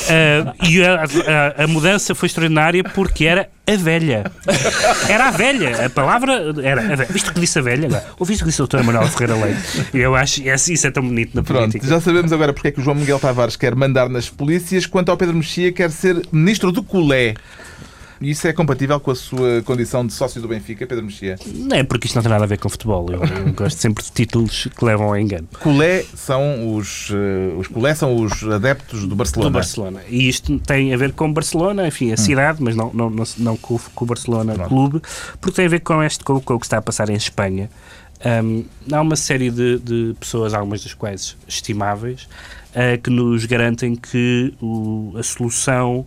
[0.08, 4.24] Ah, e a, a- a mudança foi extraordinária porque era a velha.
[5.08, 5.86] Era a velha.
[5.86, 6.32] A palavra
[6.62, 7.08] era a velha.
[7.10, 7.86] Viste o que disse a velha?
[7.86, 8.04] agora?
[8.18, 9.86] Ouviste o que disse a doutora Manuela Ferreira Leite?
[9.94, 11.86] E eu acho é, isso é tão bonito na Pronto, política.
[11.86, 15.10] já sabemos agora porque é que o João Miguel Tavares quer mandar nas polícias, quanto
[15.10, 17.34] ao Pedro Mexia quer ser ministro do Colé.
[18.20, 21.36] E isso é compatível com a sua condição de sócio do Benfica, Pedro Mexia?
[21.46, 23.06] Não é porque isto não tem nada a ver com futebol.
[23.10, 25.48] Eu, eu gosto sempre de títulos que levam ao engano.
[25.62, 29.50] Colé são os, eh, os Colé são os adeptos do Barcelona.
[29.50, 30.00] Do Barcelona.
[30.08, 33.56] E isto tem a ver com Barcelona, enfim, a cidade, mas não, não, não, não
[33.56, 34.68] com, o- Barcelona Pronto.
[34.68, 35.02] Clube,
[35.40, 37.70] porque tem a ver com, este, com, com o que está a passar em Espanha.
[38.44, 42.28] Hum, há uma série de, de pessoas, algumas das quais estimáveis,
[42.74, 46.04] eh, que nos garantem que o- a solução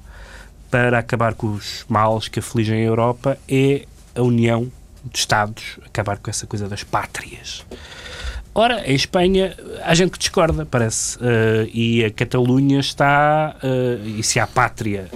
[0.73, 4.71] para acabar com os males que afligem a Europa é a união
[5.05, 7.63] de Estados, acabar com essa coisa das pátrias.
[8.55, 11.19] Ora, em Espanha há gente que discorda, parece.
[11.21, 13.55] eh, e a Catalunha está.
[13.61, 15.11] eh, e se há pátria.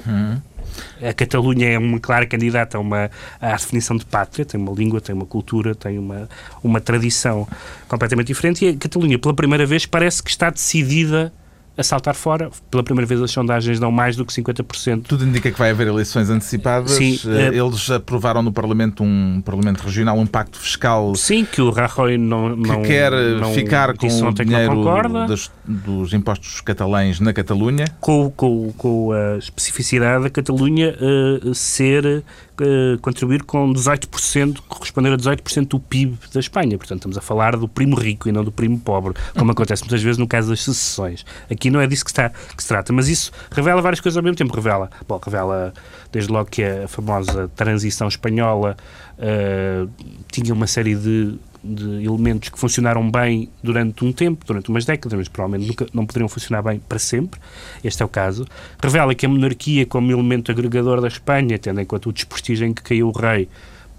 [1.02, 3.10] A Catalunha é uma clara candidata a uma,
[3.42, 6.30] à definição de pátria, tem uma língua, tem uma cultura, tem uma,
[6.64, 7.48] uma tradição
[7.88, 8.64] completamente diferente.
[8.64, 11.34] E a Catalunha, pela primeira vez, parece que está decidida
[11.78, 12.50] a saltar fora.
[12.72, 15.04] Pela primeira vez as sondagens dão mais do que 50%.
[15.08, 16.92] Tudo indica que vai haver eleições antecipadas.
[16.92, 21.62] Sim, Eh, eh, Eles aprovaram no Parlamento um Parlamento Regional um pacto fiscal Sim, que
[21.62, 26.62] o Rajoy não, que não quer não ficar com o que dinheiro dos, dos impostos
[26.62, 27.86] catalães na Catalunha.
[28.00, 32.24] com, com, com a especificidade da Catalunha eh, ser
[32.62, 36.78] eh, contribuir com 18%, corresponder a 18% do PIB da Espanha.
[36.78, 40.02] Portanto, estamos a falar do primo rico e não do primo pobre, como acontece muitas
[40.02, 41.26] vezes no caso das secessões.
[41.52, 44.24] Aqui não é disso que, está, que se trata, mas isso revela várias coisas ao
[44.24, 44.56] mesmo tempo.
[44.56, 45.74] Revela, bom, revela
[46.12, 48.76] desde logo que a famosa transição espanhola
[49.20, 49.88] eh,
[50.32, 51.38] tinha uma série de
[51.68, 56.06] de elementos que funcionaram bem durante um tempo, durante umas décadas, mas provavelmente nunca, não
[56.06, 57.40] poderiam funcionar bem para sempre.
[57.84, 58.46] Este é o caso.
[58.82, 62.74] Revela que a monarquia, como elemento agregador da Espanha, tendo em conta o desprestígio em
[62.74, 63.48] que caiu o rei,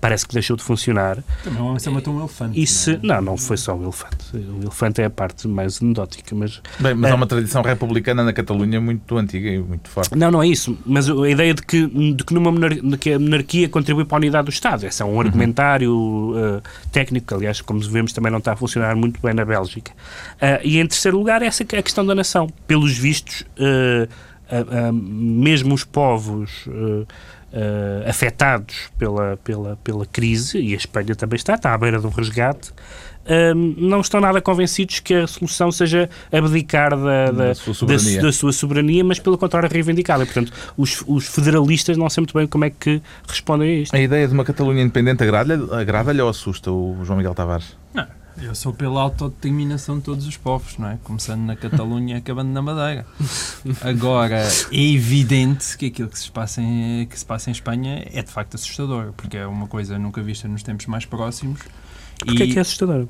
[0.01, 1.19] parece que deixou de funcionar.
[1.43, 2.61] Também matou um elefante.
[2.61, 3.17] E se, não é?
[3.19, 4.17] não, não foi só o elefante.
[4.35, 7.13] O elefante é a parte mais anedótica, mas Bem, mas É.
[7.13, 10.17] há uma tradição republicana na Catalunha muito antiga e muito forte.
[10.17, 10.77] Não, não é isso.
[10.87, 14.17] Mas a ideia de que, de que, numa monar- de que a monarquia contribui para
[14.17, 14.85] a unidade do Estado.
[14.87, 16.61] Esse é um argumentário eh,
[16.93, 19.93] técnico, que, aliás, como vemos, também não está a funcionar muito bem na Bélgica.
[20.41, 22.49] Ah, e em terceiro lugar, essa é a questão da nação.
[22.67, 24.09] Pelos vistos, eh,
[24.51, 26.69] ah, mesmo os povos.
[27.53, 32.07] Eh, afetados pela, pela, pela crise, e a Espanha também está, está à beira de
[32.07, 32.71] um resgate,
[33.27, 38.17] eh, não estão nada convencidos que a solução seja abdicar da, da, Da sua soberania.
[38.21, 40.23] da- da sua soberania, mas pelo contrário reivindicá-la.
[40.23, 43.95] E, Portanto, os, os federalistas não sei muito bem como é que respondem a isto.
[43.97, 47.77] A ideia de uma Catalunha independente agrada-lhe agrada ou assusta o João Miguel Tavares?
[48.40, 50.98] Eu sou pela autodeterminação de todos os povos, não é?
[51.03, 53.07] Começando na Catalunha e acabando na Madeira.
[53.81, 58.22] Agora, é evidente que aquilo que se, passa em, que se passa em Espanha é
[58.22, 61.61] de facto assustador, porque é uma coisa nunca vista nos tempos mais próximos.
[62.18, 63.07] Porquê é que é assustador?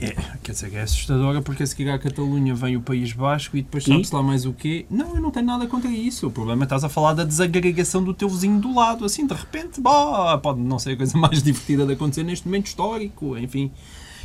[0.00, 3.62] É, quer dizer, é assustadora porque a seguir à Catalunha vem o País Basco e
[3.62, 3.88] depois E?
[3.88, 4.86] sabe-se lá mais o quê.
[4.90, 6.26] Não, eu não tenho nada contra isso.
[6.26, 9.04] O problema é que estás a falar da desagregação do teu vizinho do lado.
[9.04, 12.66] Assim, de repente, bah, pode não ser a coisa mais divertida de acontecer neste momento
[12.66, 13.70] histórico, enfim.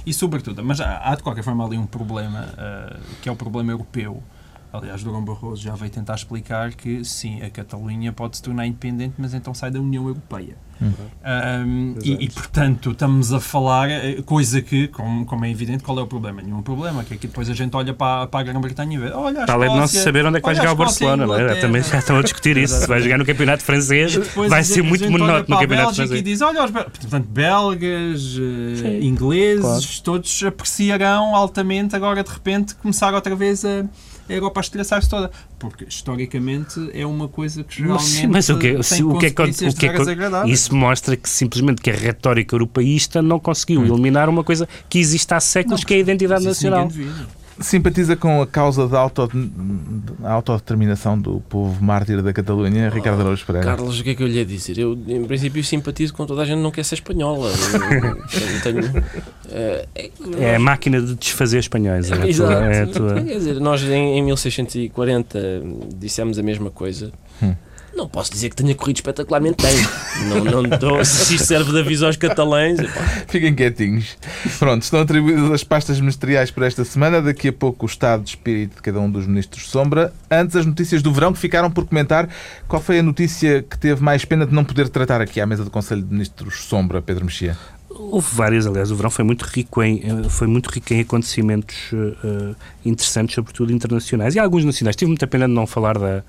[0.06, 3.36] E sobretudo, mas há, há de qualquer forma ali um problema, ah, que é o
[3.36, 4.22] problema europeu.
[4.73, 9.13] Aliás, Durão Barroso já veio tentar explicar que sim, a Catalunha pode se tornar independente,
[9.17, 10.58] mas então sai da União Europeia.
[10.82, 15.97] Um, e, e, portanto, estamos a falar, eh, coisa que, como, como é evidente, qual
[15.97, 16.41] é o problema?
[16.41, 19.10] Nenhum problema, que é que depois a gente olha para, para a Grã-Bretanha e vê,
[19.12, 21.36] olha, a além de não se saber onde é que vai jogar o Barcelona, não
[21.36, 21.56] é?
[21.62, 22.75] Também já estão a discutir isso.
[22.82, 25.95] Se vai jogar no campeonato francês, E vai ser gente- muito monótono no campeonato Bélgica
[26.08, 26.19] francês.
[26.19, 28.38] e diz, olha, os, portanto, belgas,
[28.84, 33.86] eh, ingleses, todos apreciarão altamente agora, de repente, começar outra vez a,
[34.28, 35.30] a Europa a estilhaçar-se toda.
[35.60, 39.26] Porque, historicamente, é uma coisa que Mas, geralmente sim, mas o que, se- o que
[39.28, 39.34] é o
[39.76, 40.60] que, é desagradáveis.
[40.60, 45.34] isso mostra que simplesmente que a retórica europeísta não conseguiu eliminar uma coisa que existe
[45.34, 46.90] há séculos, que é a identidade Mas isso nacional.
[47.60, 49.30] Simpatiza com a causa da auto-
[50.20, 53.65] da autodeterminação do povo mártir da Catalunha, Ricardo Araújo Pereira?
[53.65, 54.78] Carlos, o que é que eu lhe ia dizer?
[54.78, 57.50] Eu, em princípio, simpatizo com toda a gente que não quer ser espanhola.
[57.52, 59.04] Eu tenho- tenho,
[59.52, 62.12] eh, é- É a máquina de desfazer espanhóis.
[62.12, 62.52] É a tua, Exato.
[62.54, 65.39] é a tua- Quer dizer, nós em, em 1640
[65.98, 67.12] dissemos a mesma coisa.
[67.41, 67.56] Hum.
[67.95, 69.75] Não posso dizer que tenha corrido espetacularmente bem.
[70.27, 72.77] não, não estou- se isto serve de aviso aos catalães.
[72.77, 74.17] epá, Fiquem quietinhos.
[74.60, 77.21] Pronto, estão atribuídas as pastas ministeriais por esta semana.
[77.21, 80.13] Daqui a pouco o estado de espírito de cada um dos ministros sombra.
[80.29, 82.27] Antes, as notícias do verão que ficaram por comentar.
[82.67, 85.63] Qual foi a notícia que teve mais pena de não poder tratar aqui à mesa
[85.63, 87.58] do Conselho de Ministros sombra, Pedro Mexia?
[87.97, 91.75] Houve várias, aliás, o verão foi muito rico em, eh, foi muito rico em acontecimentos
[91.93, 92.55] eh,
[92.86, 94.95] interessantes, sobretudo internacionais, e alguns nacionais.
[94.95, 96.23] Tive muita pena de não falar da,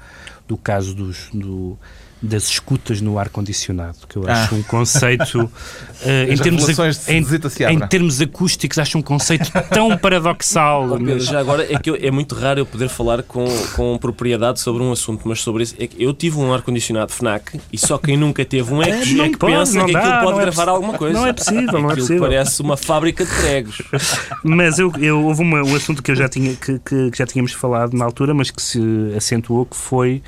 [0.46, 1.76] do caso dos, do-
[2.20, 5.50] das escutas no ar-condicionado, que eu acho um conceito,
[6.02, 6.66] eh, em, termos,
[7.09, 10.85] em, em termos acústicos, acho um conceito tão paradoxal.
[10.92, 13.44] Ó, Pedro, mas- já agora é que eu- é muito raro eu poder falar com,
[13.76, 17.61] com propriedade sobre um assunto, mas sobre isso é que eu tive um ar-condicionado FNAC
[17.72, 19.98] e só quem nunca teve um é que, não é que pode, pensa que dá,
[20.00, 21.18] aquilo pode é gravar alguma coisa.
[21.18, 22.22] não é possível, não é Aquilo possível.
[22.22, 23.83] parece uma fábrica de pregos.
[24.42, 27.26] Mas eu, eu- houve uma- um assunto que, eu já tinha, que, que- que já
[27.26, 28.81] tínhamos falado na altura, mas que se
[29.16, 30.22] acentuou, que foi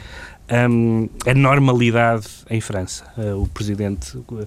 [1.26, 3.04] a normalidade em França.
[3.16, 4.46] Uh, o presidente uh,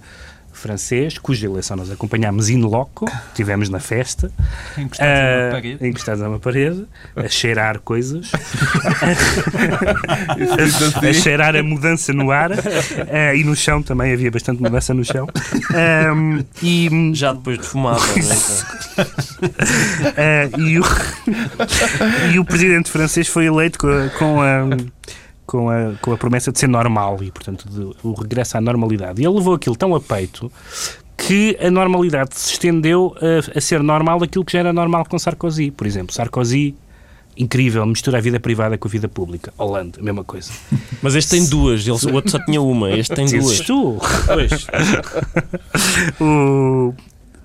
[0.51, 4.29] francês, cuja eleição nós acompanhámos in loco, estivemos na festa,
[4.77, 5.87] Encostados numa uh, parede.
[5.87, 6.85] encostados a uma parede,
[7.15, 8.31] a cheirar coisas,
[10.37, 10.55] diz a
[10.99, 11.13] assim.
[11.13, 15.27] cheirar a mudança no ar uh, e no chão também havia bastante mudança no chão.
[16.13, 17.95] Um, e, Já depois de não é?
[17.95, 19.05] Então,
[20.15, 20.83] Eh, e, o,
[22.33, 24.67] e o presidente francês foi eleito com a, com a,
[25.51, 29.21] com a, com a promessa de ser normal e, portanto, de, o regresso à normalidade.
[29.21, 30.49] E ele levou aquilo tão a peito
[31.17, 35.19] que a normalidade se estendeu a, a ser normal aquilo que já era normal com
[35.19, 35.69] Sarkozy.
[35.69, 36.73] Por exemplo, Sarkozy
[37.35, 39.53] incrível, mistura a vida privada com a vida pública.
[39.57, 40.53] Holanda, a mesma coisa.
[41.03, 43.59] Mas este tem duas, ele, o outro só tinha uma, este tem duas.
[43.59, 43.97] tu.
[44.25, 44.67] Pois.
[46.21, 46.93] o,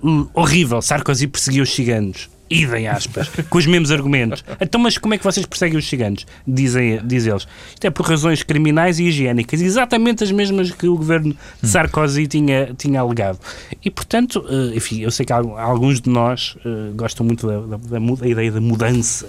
[0.01, 2.31] o horrível, Sarkozy perseguiu os ciganos.
[2.49, 4.45] Idem aspas, com os mesmos argumentos.
[4.61, 6.25] Então, mas como é que vocês perseguem os ciganos?
[6.47, 7.47] Dizem, diz eles.
[7.75, 12.27] Isto é por razões criminais e higiênicas, exatamente as mesmas que o governo de Sarkozy
[12.29, 13.39] tinha, tinha alegado.
[13.85, 17.61] E, portanto, eh, enfim, eu sei que al- alguns de nós eh, gostam muito da,
[17.77, 19.29] da- da ideia da mudança,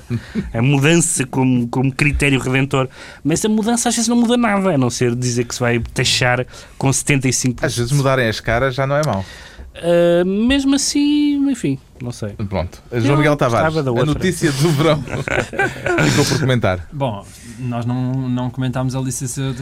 [0.53, 2.88] a mudança como, como critério redentor,
[3.23, 5.80] mas a mudança às vezes não muda nada, a não ser dizer que se vai
[5.93, 6.45] taxar
[6.77, 7.58] com 75%.
[7.63, 9.25] Às vezes mudarem as caras já não é mau.
[9.82, 12.30] Uh, mesmo assim, enfim, não sei.
[12.50, 12.82] Pronto.
[12.94, 15.04] João Miguel Tavares, a notícia do verão.
[16.10, 16.88] Ficou por comentar.
[16.92, 17.26] Bom,
[17.60, 19.56] nós não, não comentámos a licenciatura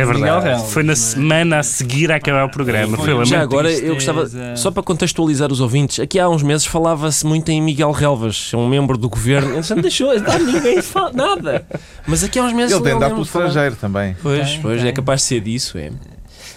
[0.00, 0.44] É de Miguel verdade.
[0.44, 0.66] Real.
[0.66, 2.96] Foi na mas- semana a seguir a acabar o programa.
[2.96, 3.24] Foi Foi.
[3.26, 4.12] Já agora, eu tristeza.
[4.22, 8.50] gostava, só para contextualizar os ouvintes, aqui há uns meses falava-se muito em Miguel Relvas,
[8.52, 9.52] é um membro do governo.
[9.54, 11.66] Ele já me deixou, não, ninguém fala nada.
[12.06, 13.46] Mas aqui há uns meses Ele tem eu pelo de falar.
[13.46, 14.16] estrangeiro também.
[14.22, 14.94] Pois, Tem, pois, é tem.
[14.94, 15.90] capaz de ser disso, é.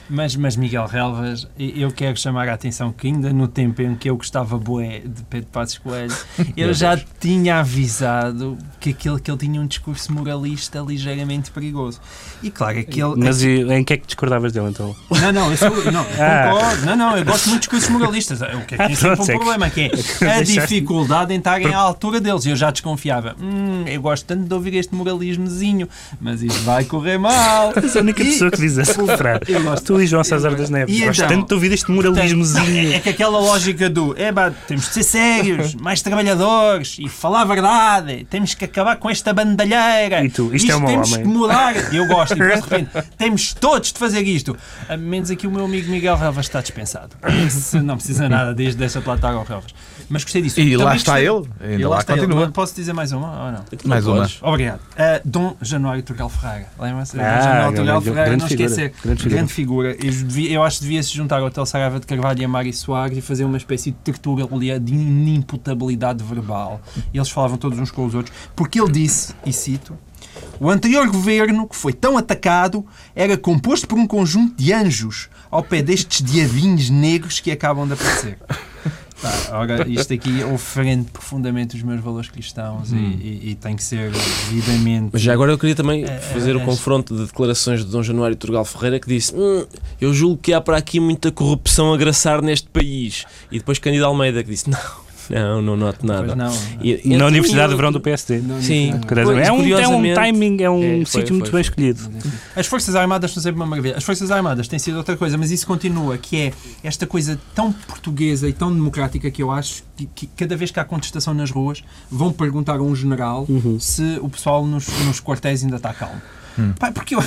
[0.08, 4.08] Mas, mas Miguel Relvas, eu quero chamar a atenção que ainda no tempo em que
[4.10, 6.16] eu gostava bué de Pedro Passos Coelho,
[6.56, 12.00] eu já tinha avisado que, aquele, que ele tinha um discurso moralista ligeiramente perigoso.
[12.44, 13.16] E claro, aquele...
[13.18, 14.96] Mas e, em que é que discordavas dele então?
[15.10, 16.52] Não, não, eu sou, não, Ah.
[16.52, 16.86] concordo.
[16.86, 18.42] Não, não, eu gosto muito de discursos moralistas.
[18.42, 19.86] O que é que Ah, tem sempre um é que- problema, que é
[20.30, 22.46] a Deixaste- dificuldade em estarem à altura deles.
[22.46, 23.36] Eu já desconfiava.
[23.42, 25.90] Hum, eu gosto tanto de ouvir este moralismozinho,
[26.22, 27.74] mas isto vai correr mal.
[27.76, 29.42] És a única pessoa que diz essa frase.
[29.48, 29.95] Eu gosto.
[29.96, 30.94] Tu e João César das Neves.
[30.94, 31.38] E Gosto então?
[31.38, 32.94] tanto de ouvir este moralismozinho.
[32.94, 37.42] É que aquela lógica do é pá, temos de ser sérios, mais trabalhadores e falar
[37.42, 40.24] a verdade, temos que acabar com esta bandalheira.
[40.24, 41.24] E tu, isto é o meu temos homem.
[41.24, 41.94] que mudar.
[41.94, 44.58] Eu gosto, e depois de repente temos todos de fazer isto.
[44.90, 47.16] A menos aqui o meu amigo Miguel Relvas está dispensado.
[47.82, 49.74] Não precisa nada desde deixa platar ao Relvas.
[50.10, 50.60] Mas gostei disso.
[50.60, 51.30] E lá Também está gostei-
[51.62, 51.72] ele.
[51.72, 52.22] Ainda E lá está ele.
[52.28, 52.52] continua.
[52.52, 53.66] Posso dizer mais uma ou não?
[53.86, 54.28] Mais uma.
[54.42, 54.80] Obrigado.
[54.80, 56.68] Uh, Dom Januário Turgal Ferreira.
[56.80, 57.16] Lembra-se?
[57.18, 58.94] Dom Ah, Januário grande- Turgal Ferreira, grande não figura, esquecer.
[59.04, 59.36] grande figura.
[59.38, 59.90] Grande figura.
[59.92, 62.48] Eu, devia- eu acho que devia se juntar ao Hotel Saraiva de Carvalho e a
[62.48, 66.82] Mari Soares e fazer uma espécie de tertulia de inimputabilidade verbal.
[67.14, 68.36] E eles falavam todos uns com os outros.
[68.56, 69.98] Porque ele disse, e cito,
[70.60, 75.64] o anterior governo, que foi tão atacado, era composto por um conjunto de anjos ao
[75.64, 78.38] pé destes diabinhos negros que acabam de aparecer.
[79.52, 84.12] Ora, isto aqui ofende profundamente os meus valores cristãos e, e- e tem que ser
[84.12, 85.10] devidamente.
[85.14, 86.66] Mas já agora eu queria também É, fazer é, o é.
[86.66, 89.66] confronto de declarações de Dom Januário Turgal Ferreira que disse "Hum,
[90.00, 93.26] eu julgo que há para aqui muita corrupção a graçar neste país.
[93.52, 94.80] E depois Cândido Almeida que disse não,
[95.30, 96.26] não, não noto nada.
[96.26, 96.52] Pois não.
[96.82, 98.42] E- entre um Na e Universidade de Verão do PSD.
[98.62, 98.92] Sim.
[99.44, 101.84] É um, é um timing, é um É, foi, sítio muito foi, bem foi.
[101.94, 102.12] escolhido.
[102.56, 103.98] As Forças Armadas são sempre uma maravilha.
[103.98, 107.72] As Forças Armadas têm sido outra coisa, mas isso continua, que é esta coisa tão
[107.72, 111.52] portuguesa e tão democrática que eu acho que, que cada vez que há contestação nas
[111.52, 113.80] ruas vão perguntar a um general Uhum.
[113.80, 116.22] se o pessoal nos, nos quartéis ainda está calmo.
[116.80, 117.24] Pá, porque eu,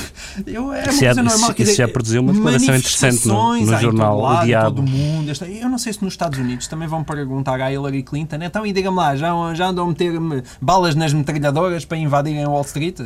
[0.47, 1.51] eu é uma Isso já- coisa normal.
[1.53, 4.77] isso- isso já produziu uma declaração interessante no- no jornal, O lado, em Diabo.
[4.77, 5.31] todo mundo.
[5.31, 8.65] Esta- Eu não sei se nos Estados Unidos também vão perguntar à Hillary Clinton, então
[8.67, 12.63] e diga-me lá, já, já andam a meter hum, balas nas metralhadoras para invadirem Wall
[12.63, 12.97] Street?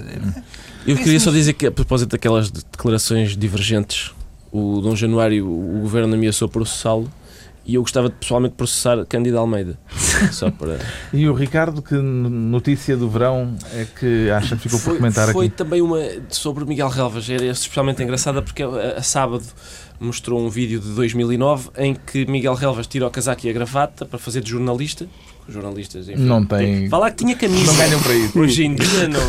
[0.86, 4.10] Eu queria só dizer que, a propósito daquelas de- declarações divergentes,
[4.50, 7.10] o Dom Januário, o governo ameaçou processá-lo
[7.64, 9.78] e eu gostava de pessoalmente processar Cândido Almeida.
[10.32, 10.78] Só para.
[11.12, 15.46] E o Ricardo, que notícia do verão é que acha que ficou por comentar foi
[15.46, 15.56] aqui?
[15.56, 15.98] também uma
[16.28, 19.44] sobre Miguel Relvas, era especialmente engraçada porque a, a sábado
[20.00, 24.04] mostrou um vídeo de 2009 em que Miguel Relvas tira o casaco e a gravata
[24.04, 25.06] para fazer de jornalista.
[25.48, 27.66] Jornalistas, enfim, Não tem- Falar que tinha camisa.
[27.66, 28.38] Não ganham para isso.
[28.38, 29.20] Hoje em dia não.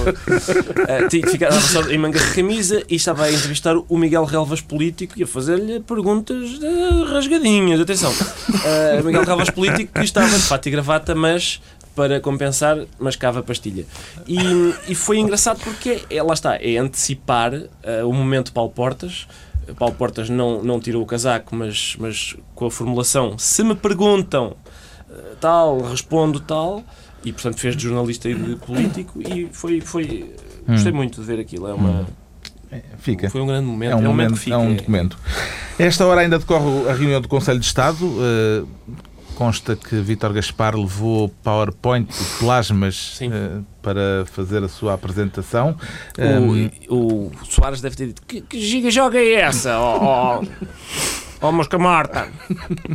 [0.88, 4.62] Ah, tinha- ficava só em manga de camisa e estava a entrevistar o Miguel Relvas
[4.62, 6.60] político e a fazer-lhe perguntas
[7.12, 7.80] rasgadinhas.
[7.80, 8.12] Atenção,
[9.02, 11.62] o Miguel Relvas político que estava de fato e gravata, mas
[11.95, 13.86] para compensar, mascava pastilha.
[14.28, 14.38] E,
[14.88, 19.28] e foi engraçado porque, é, lá está, é antecipar ah, o momento Paulo Portas.
[19.78, 24.56] Paulo Portas não, não tirou o casaco, mas, mas com a formulação: se me perguntam
[25.39, 26.84] tal, respondo tal.
[27.26, 30.36] E portanto fez de jornalista e de político e foi, foi
[30.67, 31.67] gostei muito de ver aquilo.
[31.67, 32.06] É uma,
[32.97, 33.30] Fica.
[33.30, 33.91] foi um grande momento.
[33.91, 34.56] É um, momento, que fica.
[34.56, 35.17] é um documento.
[35.78, 38.06] Esta hora ainda decorre a reunião do Conselho de Estado.
[38.19, 38.63] eh,
[39.36, 45.76] consta que Vítor Gaspar levou PowerPoint e plasmas eh, para fazer a sua apresentação.
[46.17, 49.78] Um, O, o Soares deve ter dito: Que, que giga joga é essa?
[49.80, 50.45] Ó oh,
[51.43, 52.27] oh, Mosca Marta!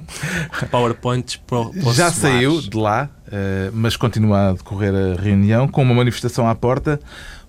[0.70, 5.20] PowerPoints para, o- para o já saiu de lá, eh, mas continua a decorrer a
[5.20, 6.98] reunião com uma manifestação à porta.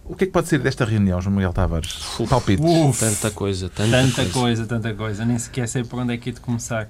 [0.05, 1.99] O que é que pode sair desta reunião, João Miguel Tavares?
[2.27, 2.65] Palpites.
[2.65, 4.31] Uf, Tanta coisa, tanta, tanta coisa.
[4.33, 5.25] coisa, tanta coisa.
[5.25, 6.87] Nem sequer sei por onde é que é de começar.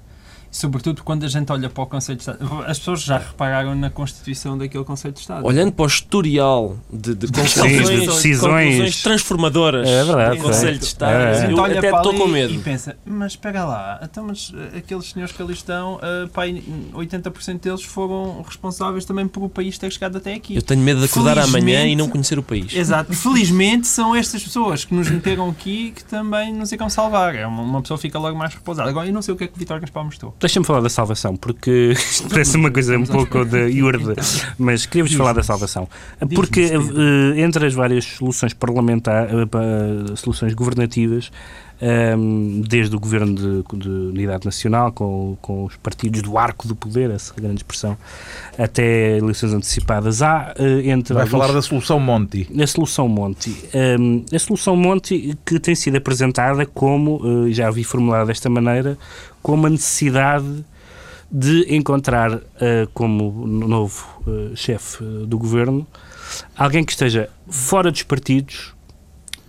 [0.50, 2.64] Sobretudo quando a gente olha para o Conselho de Estado.
[2.66, 5.46] As pessoas já repararam na constituição daquele Conselho de Estado.
[5.46, 9.02] Olhando para o historial de, de conclusões, de decisões.
[9.02, 10.78] transformadoras É verdade, do Conselho é.
[10.78, 11.30] de Estado, É.
[11.30, 12.54] A gente eu olha até para estou ali com medo.
[12.54, 16.42] E pensa, mas espera lá, então, mas eh, aqueles senhores que ali estão, eh, pá,
[16.46, 20.56] 80% deles foram responsáveis também por o país ter chegado até aqui.
[20.56, 22.74] Eu tenho medo de acordar amanhã e não conhecer o país.
[22.74, 23.12] Exato.
[23.14, 27.34] Felizmente são estas pessoas que nos meteram aqui que também nos irão salvar.
[27.34, 28.88] É uma, uma pessoa fica logo mais repousada.
[28.88, 30.34] Agora, eu não sei o que é que o Vitor Gaspar mostrou.
[30.40, 34.14] Deixa-me falar da salvação, porque isto parece uma coisa um pouco de iurde,
[34.58, 35.86] mas queria-vos falar da salvação.
[36.34, 39.30] Porque eh, entre as várias soluções parlamentares,
[40.16, 41.30] soluções governativas,
[41.80, 46.74] ehm, desde o governo de, de unidade nacional, com, com os partidos do arco do
[46.74, 47.96] poder, essa grande expressão,
[48.58, 52.48] até eleições antecipadas, há eh, entre Vai alguns- falar da solução Monti.
[52.58, 53.54] a solução Monti.
[53.98, 58.96] Hum, a solução Monti que tem sido apresentada como, eh, já vi formulada desta maneira,
[59.42, 60.64] como a necessidade
[61.30, 65.86] de encontrar eh, como novo eh, chefe eh, do governo
[66.56, 68.74] alguém que esteja fora dos partidos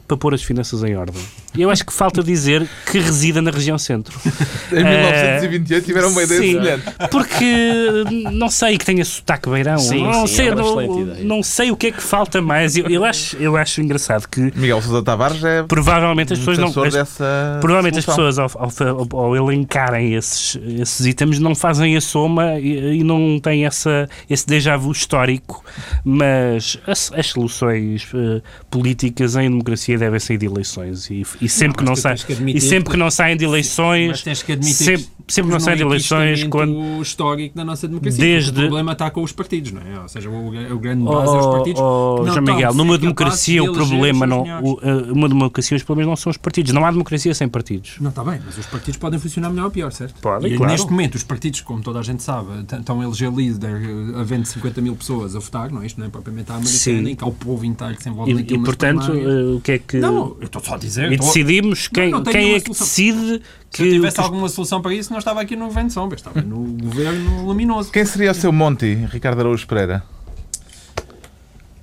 [0.07, 1.21] para pôr as finanças em ordem.
[1.57, 4.17] Eu acho que falta dizer que resida na região centro.
[4.71, 6.51] Em 1928 tiveram uma ideia Sim.
[6.53, 6.83] semelhante.
[7.11, 9.77] Porque não sei que tenha sotaque beirão.
[9.77, 12.77] Sim, não, sim, sei, é não, não sei o que é que falta mais.
[12.77, 16.83] Eu, eu acho, eu acho engraçado que Miguel Sousa Tavares é provavelmente as pessoas não.
[16.83, 18.47] as- dessa Provavelmente as solução.
[18.47, 23.39] pessoas, ao, ao- ao elencarem esses, esses itens, não fazem a soma e, e não
[23.41, 25.63] têm essa, esse déjà vu histórico,
[26.03, 31.77] mas as, as soluções eh, políticas em democracia devem sair de eleições e, e sempre
[31.77, 34.43] que não mas tu saem que e sempre que não saem de Mas eleições tens
[34.43, 38.19] que admitir sempre, que sempre que não saem de eleições quando histórico da nossa democracia.
[38.23, 39.99] Desde- O problema está com os partidos, não é?
[40.01, 41.81] Ou seja, o, o grande Oh, base é os oh, partidos.
[41.81, 45.75] oh, que não João Miguel, numa democracia de o problema não, o, eh, uma democracia
[45.77, 47.95] os problemas não são os partidos, não há democracia sem partidos.
[47.99, 50.15] Não, está bem, mas os partidos podem funcionar melhor ou pior, certo?
[50.21, 50.71] Podem, e claro.
[50.71, 52.47] neste momento, os partidos, como toda a gente sabe,
[52.79, 53.81] estão a eleger líder,
[54.15, 55.85] eh, havendo 50 mil pessoas a votar, não é?
[55.85, 57.07] Isto não é propriamente a americana, Sim.
[57.09, 59.61] em que há o povo inteiro que se envolve E, naquilo e, portanto, eh, o
[59.61, 61.09] que é que Não, eu estou só a dizer.
[61.11, 64.47] e estou- decidimos quem, não tenho quem é que decide Se eu que tivesse alguma
[64.49, 67.91] solução para isso, não estava aqui no governo de sombra, estava no governo luminoso.
[67.91, 70.03] Quem seria o seu Monti, Ricardo Araújo Pereira?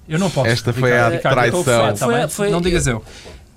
[0.09, 0.49] Eu não posso.
[0.49, 1.61] Esta foi Ricardo, a Ricardo, eu traição.
[1.61, 3.05] ocupado, tá Foi- foi- não digas eu.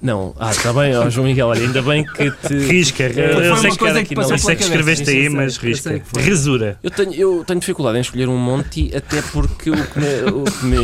[0.01, 2.53] Não, ah, está bem, ó, João Miguel, olha, ainda bem que te.
[2.55, 5.61] Risca, eu uma sei que, coisa eu que passou sei que escreveste aí, mas eu
[5.61, 6.01] risca.
[6.17, 6.79] Resura.
[6.81, 10.31] Eu tenho, eu tenho dificuldade em escolher um Monte, até porque o que me.
[10.31, 10.77] O que me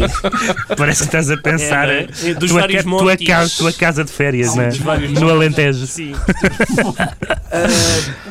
[0.77, 3.27] Parece que estás a pensar É, é, dos tua, vários ca- tua, montes.
[3.27, 4.69] casa, tua casa de férias Sim, né?
[4.77, 5.23] no montes.
[5.23, 5.87] Alentejo.
[5.87, 6.13] Sim.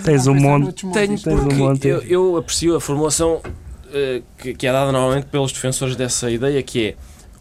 [0.04, 0.86] Tens um monte.
[0.92, 1.88] Tenho Tens um monte.
[1.88, 3.40] eu, eu aprecio a formulação
[3.92, 6.94] eh, que, que é dada normalmente pelos defensores dessa ideia, que é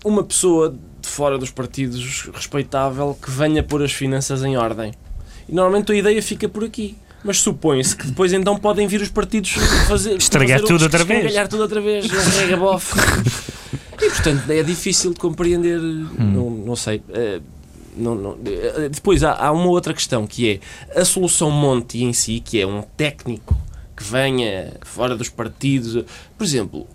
[0.03, 0.75] uma pessoa
[1.05, 4.93] de fora dos partidos respeitável que venha pôr as finanças em ordem.
[5.47, 6.95] E normalmente a ideia fica por aqui.
[7.23, 9.51] Mas supõe-se que depois então podem vir os partidos
[9.87, 11.19] fazer, Estragar fazer tudo o- outra vez.
[11.21, 12.93] escangalhar tudo outra vez, um regabof.
[14.01, 17.01] E portanto é difícil de compreender, não, não sei.
[17.13, 17.39] eh,
[17.95, 20.59] não- não- eh, depois há, há uma outra questão que
[20.93, 23.55] é a solução Monti em si, que é um técnico
[23.95, 26.03] que venha fora dos partidos.
[26.37, 26.85] Por exemplo,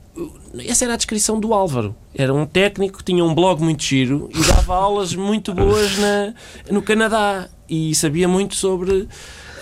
[0.67, 1.95] essa era a descrição do Álvaro.
[2.15, 6.35] Era um técnico que tinha um blog muito giro e dava aulas muito boas na,
[6.71, 9.09] no Canadá e sabia muito sobre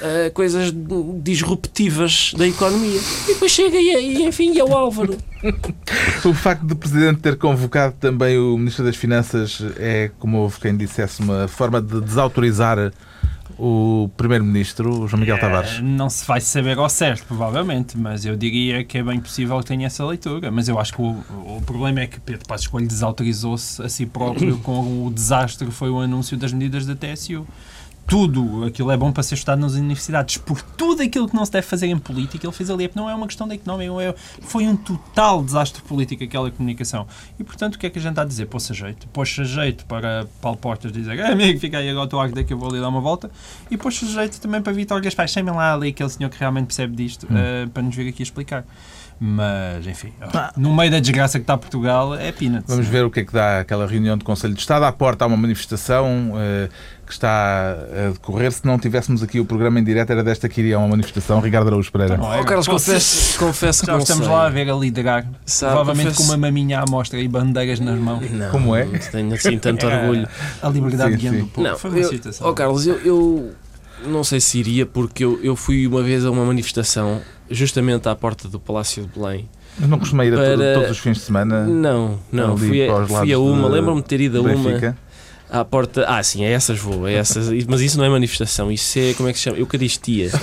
[0.01, 0.73] eh, coisas
[1.23, 3.01] disruptivas da economia.
[3.25, 5.17] E depois chega e, e enfim, é o Álvaro.
[6.25, 10.77] O facto do Presidente ter convocado também o Ministro das Finanças é, como houve quem
[10.77, 12.93] dissesse, uma forma de desautorizar
[13.59, 15.79] o Primeiro-Ministro, João Miguel Tavares.
[15.79, 19.59] Eh, Não se vai saber ao certo, provavelmente, mas eu diria que é bem possível
[19.59, 20.51] que tenha essa leitura.
[20.51, 21.11] Mas eu acho que o,
[21.57, 25.75] o problema é que Pedro Passos Coelho desautorizou-se a si próprio com o desastre que
[25.75, 27.47] foi o anúncio das medidas da TSU.
[28.09, 30.39] Tudo aquilo é bom para ser estudado nas universidades.
[30.39, 32.91] Por tudo aquilo que não se deve fazer em política, ele fez ali.
[32.95, 37.07] Não é uma questão de económica, é- foi um total desastre político aquela comunicação.
[37.39, 38.47] E portanto, o que é que a gente está a dizer?
[38.47, 39.07] Pôs-se a jeito.
[39.09, 42.35] Pôs-se a jeito para Paulo Portas dizer "Ah, amigo, fica aí agora o teu arco
[42.35, 43.31] daqui eu vou ali dar uma volta.
[43.71, 45.29] E pôs-se a jeito também para Vitor Gaspar.
[45.29, 48.65] Chamem lá ali aquele senhor que realmente percebe disto eh, para nos vir aqui explicar.
[49.21, 50.13] Mas, enfim,
[50.57, 52.69] no meio da desgraça que está Portugal, é peanuts.
[52.69, 54.85] Vamos ver o que é que dá aquela reunião de Conselho de Estado.
[54.85, 56.69] À porta há uma manifestação eh,
[57.09, 58.53] que está a decorrer.
[58.53, 61.41] Se não tivéssemos aqui o programa em direto, era desta que iria uma manifestação.
[61.41, 62.17] Ricardo Araújo Pereira.
[62.17, 62.41] Não é?
[62.41, 64.35] Oh, Carlos, confesso, confesso que não estamos sei.
[64.35, 65.27] lá a ver a liderar.
[65.47, 68.31] Sabe, provavelmente confesso- com uma maminha à mostra e bandeiras nas mãos.
[68.31, 68.85] Não, Como é?
[68.85, 70.29] Não tenho assim tanto É, orgulho.
[70.63, 71.43] A liberdade Sim, guiando sim.
[71.45, 71.67] o povo.
[71.69, 72.49] Não, Foi uma eu, citação.
[72.49, 73.53] oh, Carlos, eu, eu
[74.07, 78.15] não sei se iria, porque eu, eu fui uma vez a uma manifestação justamente à
[78.15, 79.49] porta do Palácio de Belém.
[79.81, 81.65] Mas não costuma ir a Para- todos os fins de semana.
[81.65, 84.49] Não, não, fui a, fui a uma, de lembro-me de ter ido a uma.
[84.51, 84.97] Benfica.
[85.51, 86.05] À porta.
[86.07, 87.09] Ah, sim, é essas vou.
[87.09, 89.15] É essas, mas isso não é manifestação, isso é.
[89.15, 89.59] Como é que se chama?
[89.59, 90.31] Eucaristia.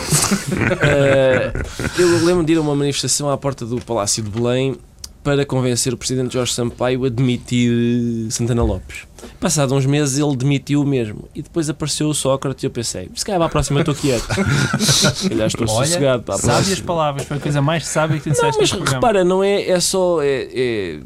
[0.81, 1.51] Eh,
[1.97, 4.75] eu lembro de ir a uma manifestação à porta do Palácio de Belém
[5.23, 7.71] para convencer o presidente Jorge Sampaio a demitir
[8.31, 9.03] Santana Lopes.
[9.39, 11.27] Passado uns meses ele demitiu o mesmo.
[11.33, 14.27] E depois apareceu o Sócrates e eu pensei, se calhar para a próxima estou quieto.
[14.79, 18.23] Se calhar estou Olha, sossegado para a sábias palavras, foi a coisa mais sábia que
[18.23, 18.95] tu Não, disseste mas neste programa.
[19.07, 20.21] repara, não é, é só.
[20.21, 20.99] É, é-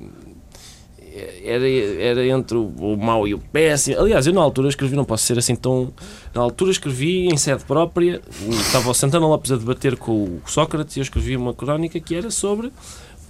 [1.43, 3.99] era, era entre o, o mau e o péssimo.
[3.99, 5.91] Aliás, eu na altura escrevi, não posso ser assim tão.
[6.33, 10.95] Na altura escrevi em sede própria, estava o Santana Lopes a debater com o Sócrates
[10.95, 12.71] e eu escrevi uma crónica que era sobre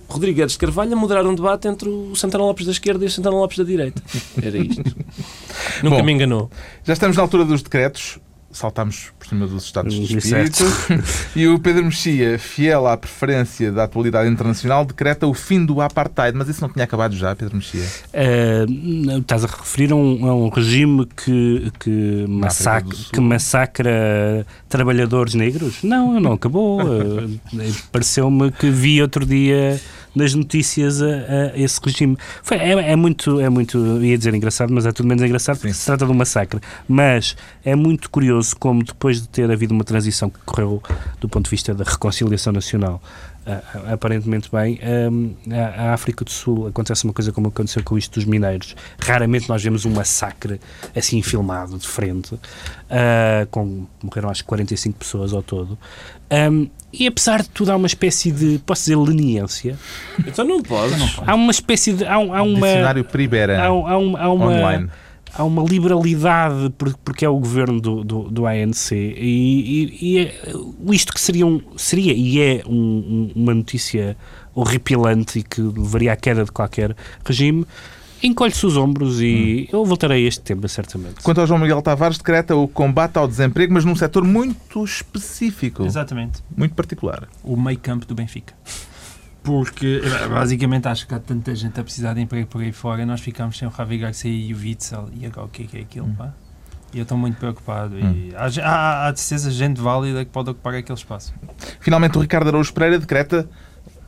[0.10, 3.08] Rodrigo Guedes de Carvalho a moderar um debate entre o Santana Lopes da esquerda e
[3.08, 4.02] o Santana Lopes da direita.
[4.42, 4.84] Era isto.
[5.84, 6.04] Nunca Bom.
[6.04, 6.50] me enganou.
[6.84, 8.20] Já estamos na altura dos decretos.
[8.52, 10.64] Saltámos por cima dos estados de espírito.
[11.36, 16.36] E o Pedro Mexia, fiel à preferência da atualidade internacional, decreta o fim do apartheid.
[16.36, 17.86] Mas isso não tinha acabado já, Pedro Mexia?
[18.68, 25.36] Não, estás a referir a um, a um regime que, que, massacra, que massacra trabalhadores
[25.36, 25.84] negros?
[25.84, 26.82] Não, não acabou.
[26.82, 27.40] Uh,
[27.92, 29.80] Pareceu-me que vi outro dia
[30.16, 31.06] nas notícias a,
[31.54, 32.18] a esse regime.
[32.44, 35.74] Foi, é, é muito, é muito, ia dizer engraçado, mas é tudo menos engraçado porque
[35.74, 36.60] se trata de um massacre.
[36.88, 40.82] Mas é muito curioso como depois de ter havido uma transição que correu
[41.20, 43.02] do ponto de vista da reconciliação nacional
[43.92, 44.80] aparentemente bem.
[45.12, 48.76] Hum, a, África do Sul acontece uma coisa como aconteceu com isto dos mineiros.
[49.00, 50.60] Raramente nós vemos um massacre
[50.96, 52.40] assim filmado de frente,
[52.90, 55.78] ah, com, morreram acho que 45 pessoas ao todo.
[56.32, 59.78] Hum, e apesar de tudo, há uma espécie de, posso dizer, leniência.
[60.26, 61.18] Então não podes.
[61.26, 62.06] Há uma espécie de.
[62.06, 62.68] Há, um- há uma.
[62.68, 63.62] Dicionário Peribera.
[63.62, 64.90] Há, há um- há uma, Online.
[65.34, 70.20] há uma liberalidade por- porque é o governo do, do, do ANC e, e- e
[70.20, 70.36] é,
[70.92, 74.18] isto que seria, um, seria e é um- um- uma notícia
[74.56, 77.66] horripilante e que levaria à queda de qualquer regime,
[78.22, 81.22] encolhe-se os ombros e eu voltarei a este tema certamente.
[81.24, 85.84] Quanto ao João Miguel Tavares, decreta o combate ao desemprego, mas num setor muito específico,
[85.86, 86.44] Exatamente.
[86.56, 87.28] muito particular.
[87.44, 88.54] O meio campo do Benfica.
[89.42, 93.06] Porque, basicamente, acho que há tanta gente a precisar de emprego por aí fora.
[93.06, 95.10] Nós ficámos sem o Javi Garcia e o Witzel.
[95.20, 96.34] E agora o que é que é aquilo, pá?
[96.94, 97.98] E eu estou muito preocupado.
[97.98, 101.34] E há, há, há de certeza gente válida que pode ocupar aquele espaço.
[101.80, 103.50] Finalmente, o Ricardo Araújo Pereira decreta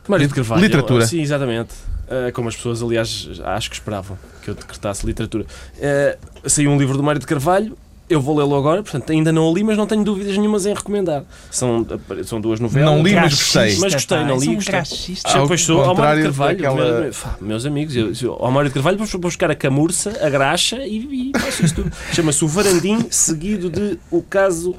[0.08, 0.62] Mário de Carvalho.
[0.62, 1.06] Literatura.
[1.06, 1.74] Sim, exatamente.
[2.12, 5.46] Uh, como as pessoas, aliás, acho que esperavam que eu decretasse literatura.
[5.78, 7.76] Uh, saiu um livro do Mário de Carvalho,
[8.10, 10.74] eu vou lê-lo agora, portanto, ainda não o li, mas não tenho dúvidas nenhumas em
[10.74, 11.24] recomendar.
[11.50, 11.86] São,
[12.24, 12.90] são duas novelas.
[12.90, 13.78] Não li, mas gostei.
[13.78, 14.72] Mas gostei, pá, não li, um gostei.
[14.72, 15.38] graxista.
[15.38, 18.50] Ao Pois sou, ao Mário de Carvalho, daquela- meu- fá, meus amigos, eu, eu- ao
[18.50, 21.90] Mário de Carvalho vou, vou buscar a camurça, a graxa e, e faço isso tudo.
[22.12, 24.74] Chama-se o Varandim, seguido de o caso,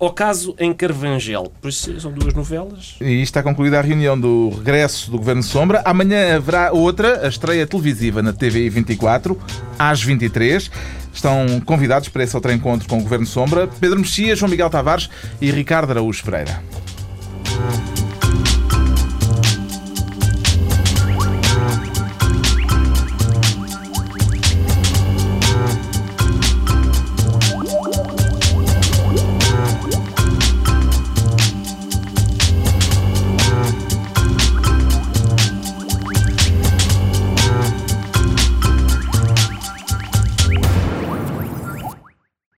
[0.00, 1.52] o caso em Carvangel.
[1.60, 2.96] Por isso são duas novelas.
[3.00, 5.82] E está concluída a reunião do regresso do Governo Sombra.
[5.84, 9.38] Amanhã haverá outra, a estreia televisiva na TVI 24,
[9.78, 10.70] às 23.
[11.12, 15.10] Estão convidados para esse outro encontro com o Governo Sombra Pedro Mexia, João Miguel Tavares
[15.40, 16.62] e Ricardo Araújo Pereira.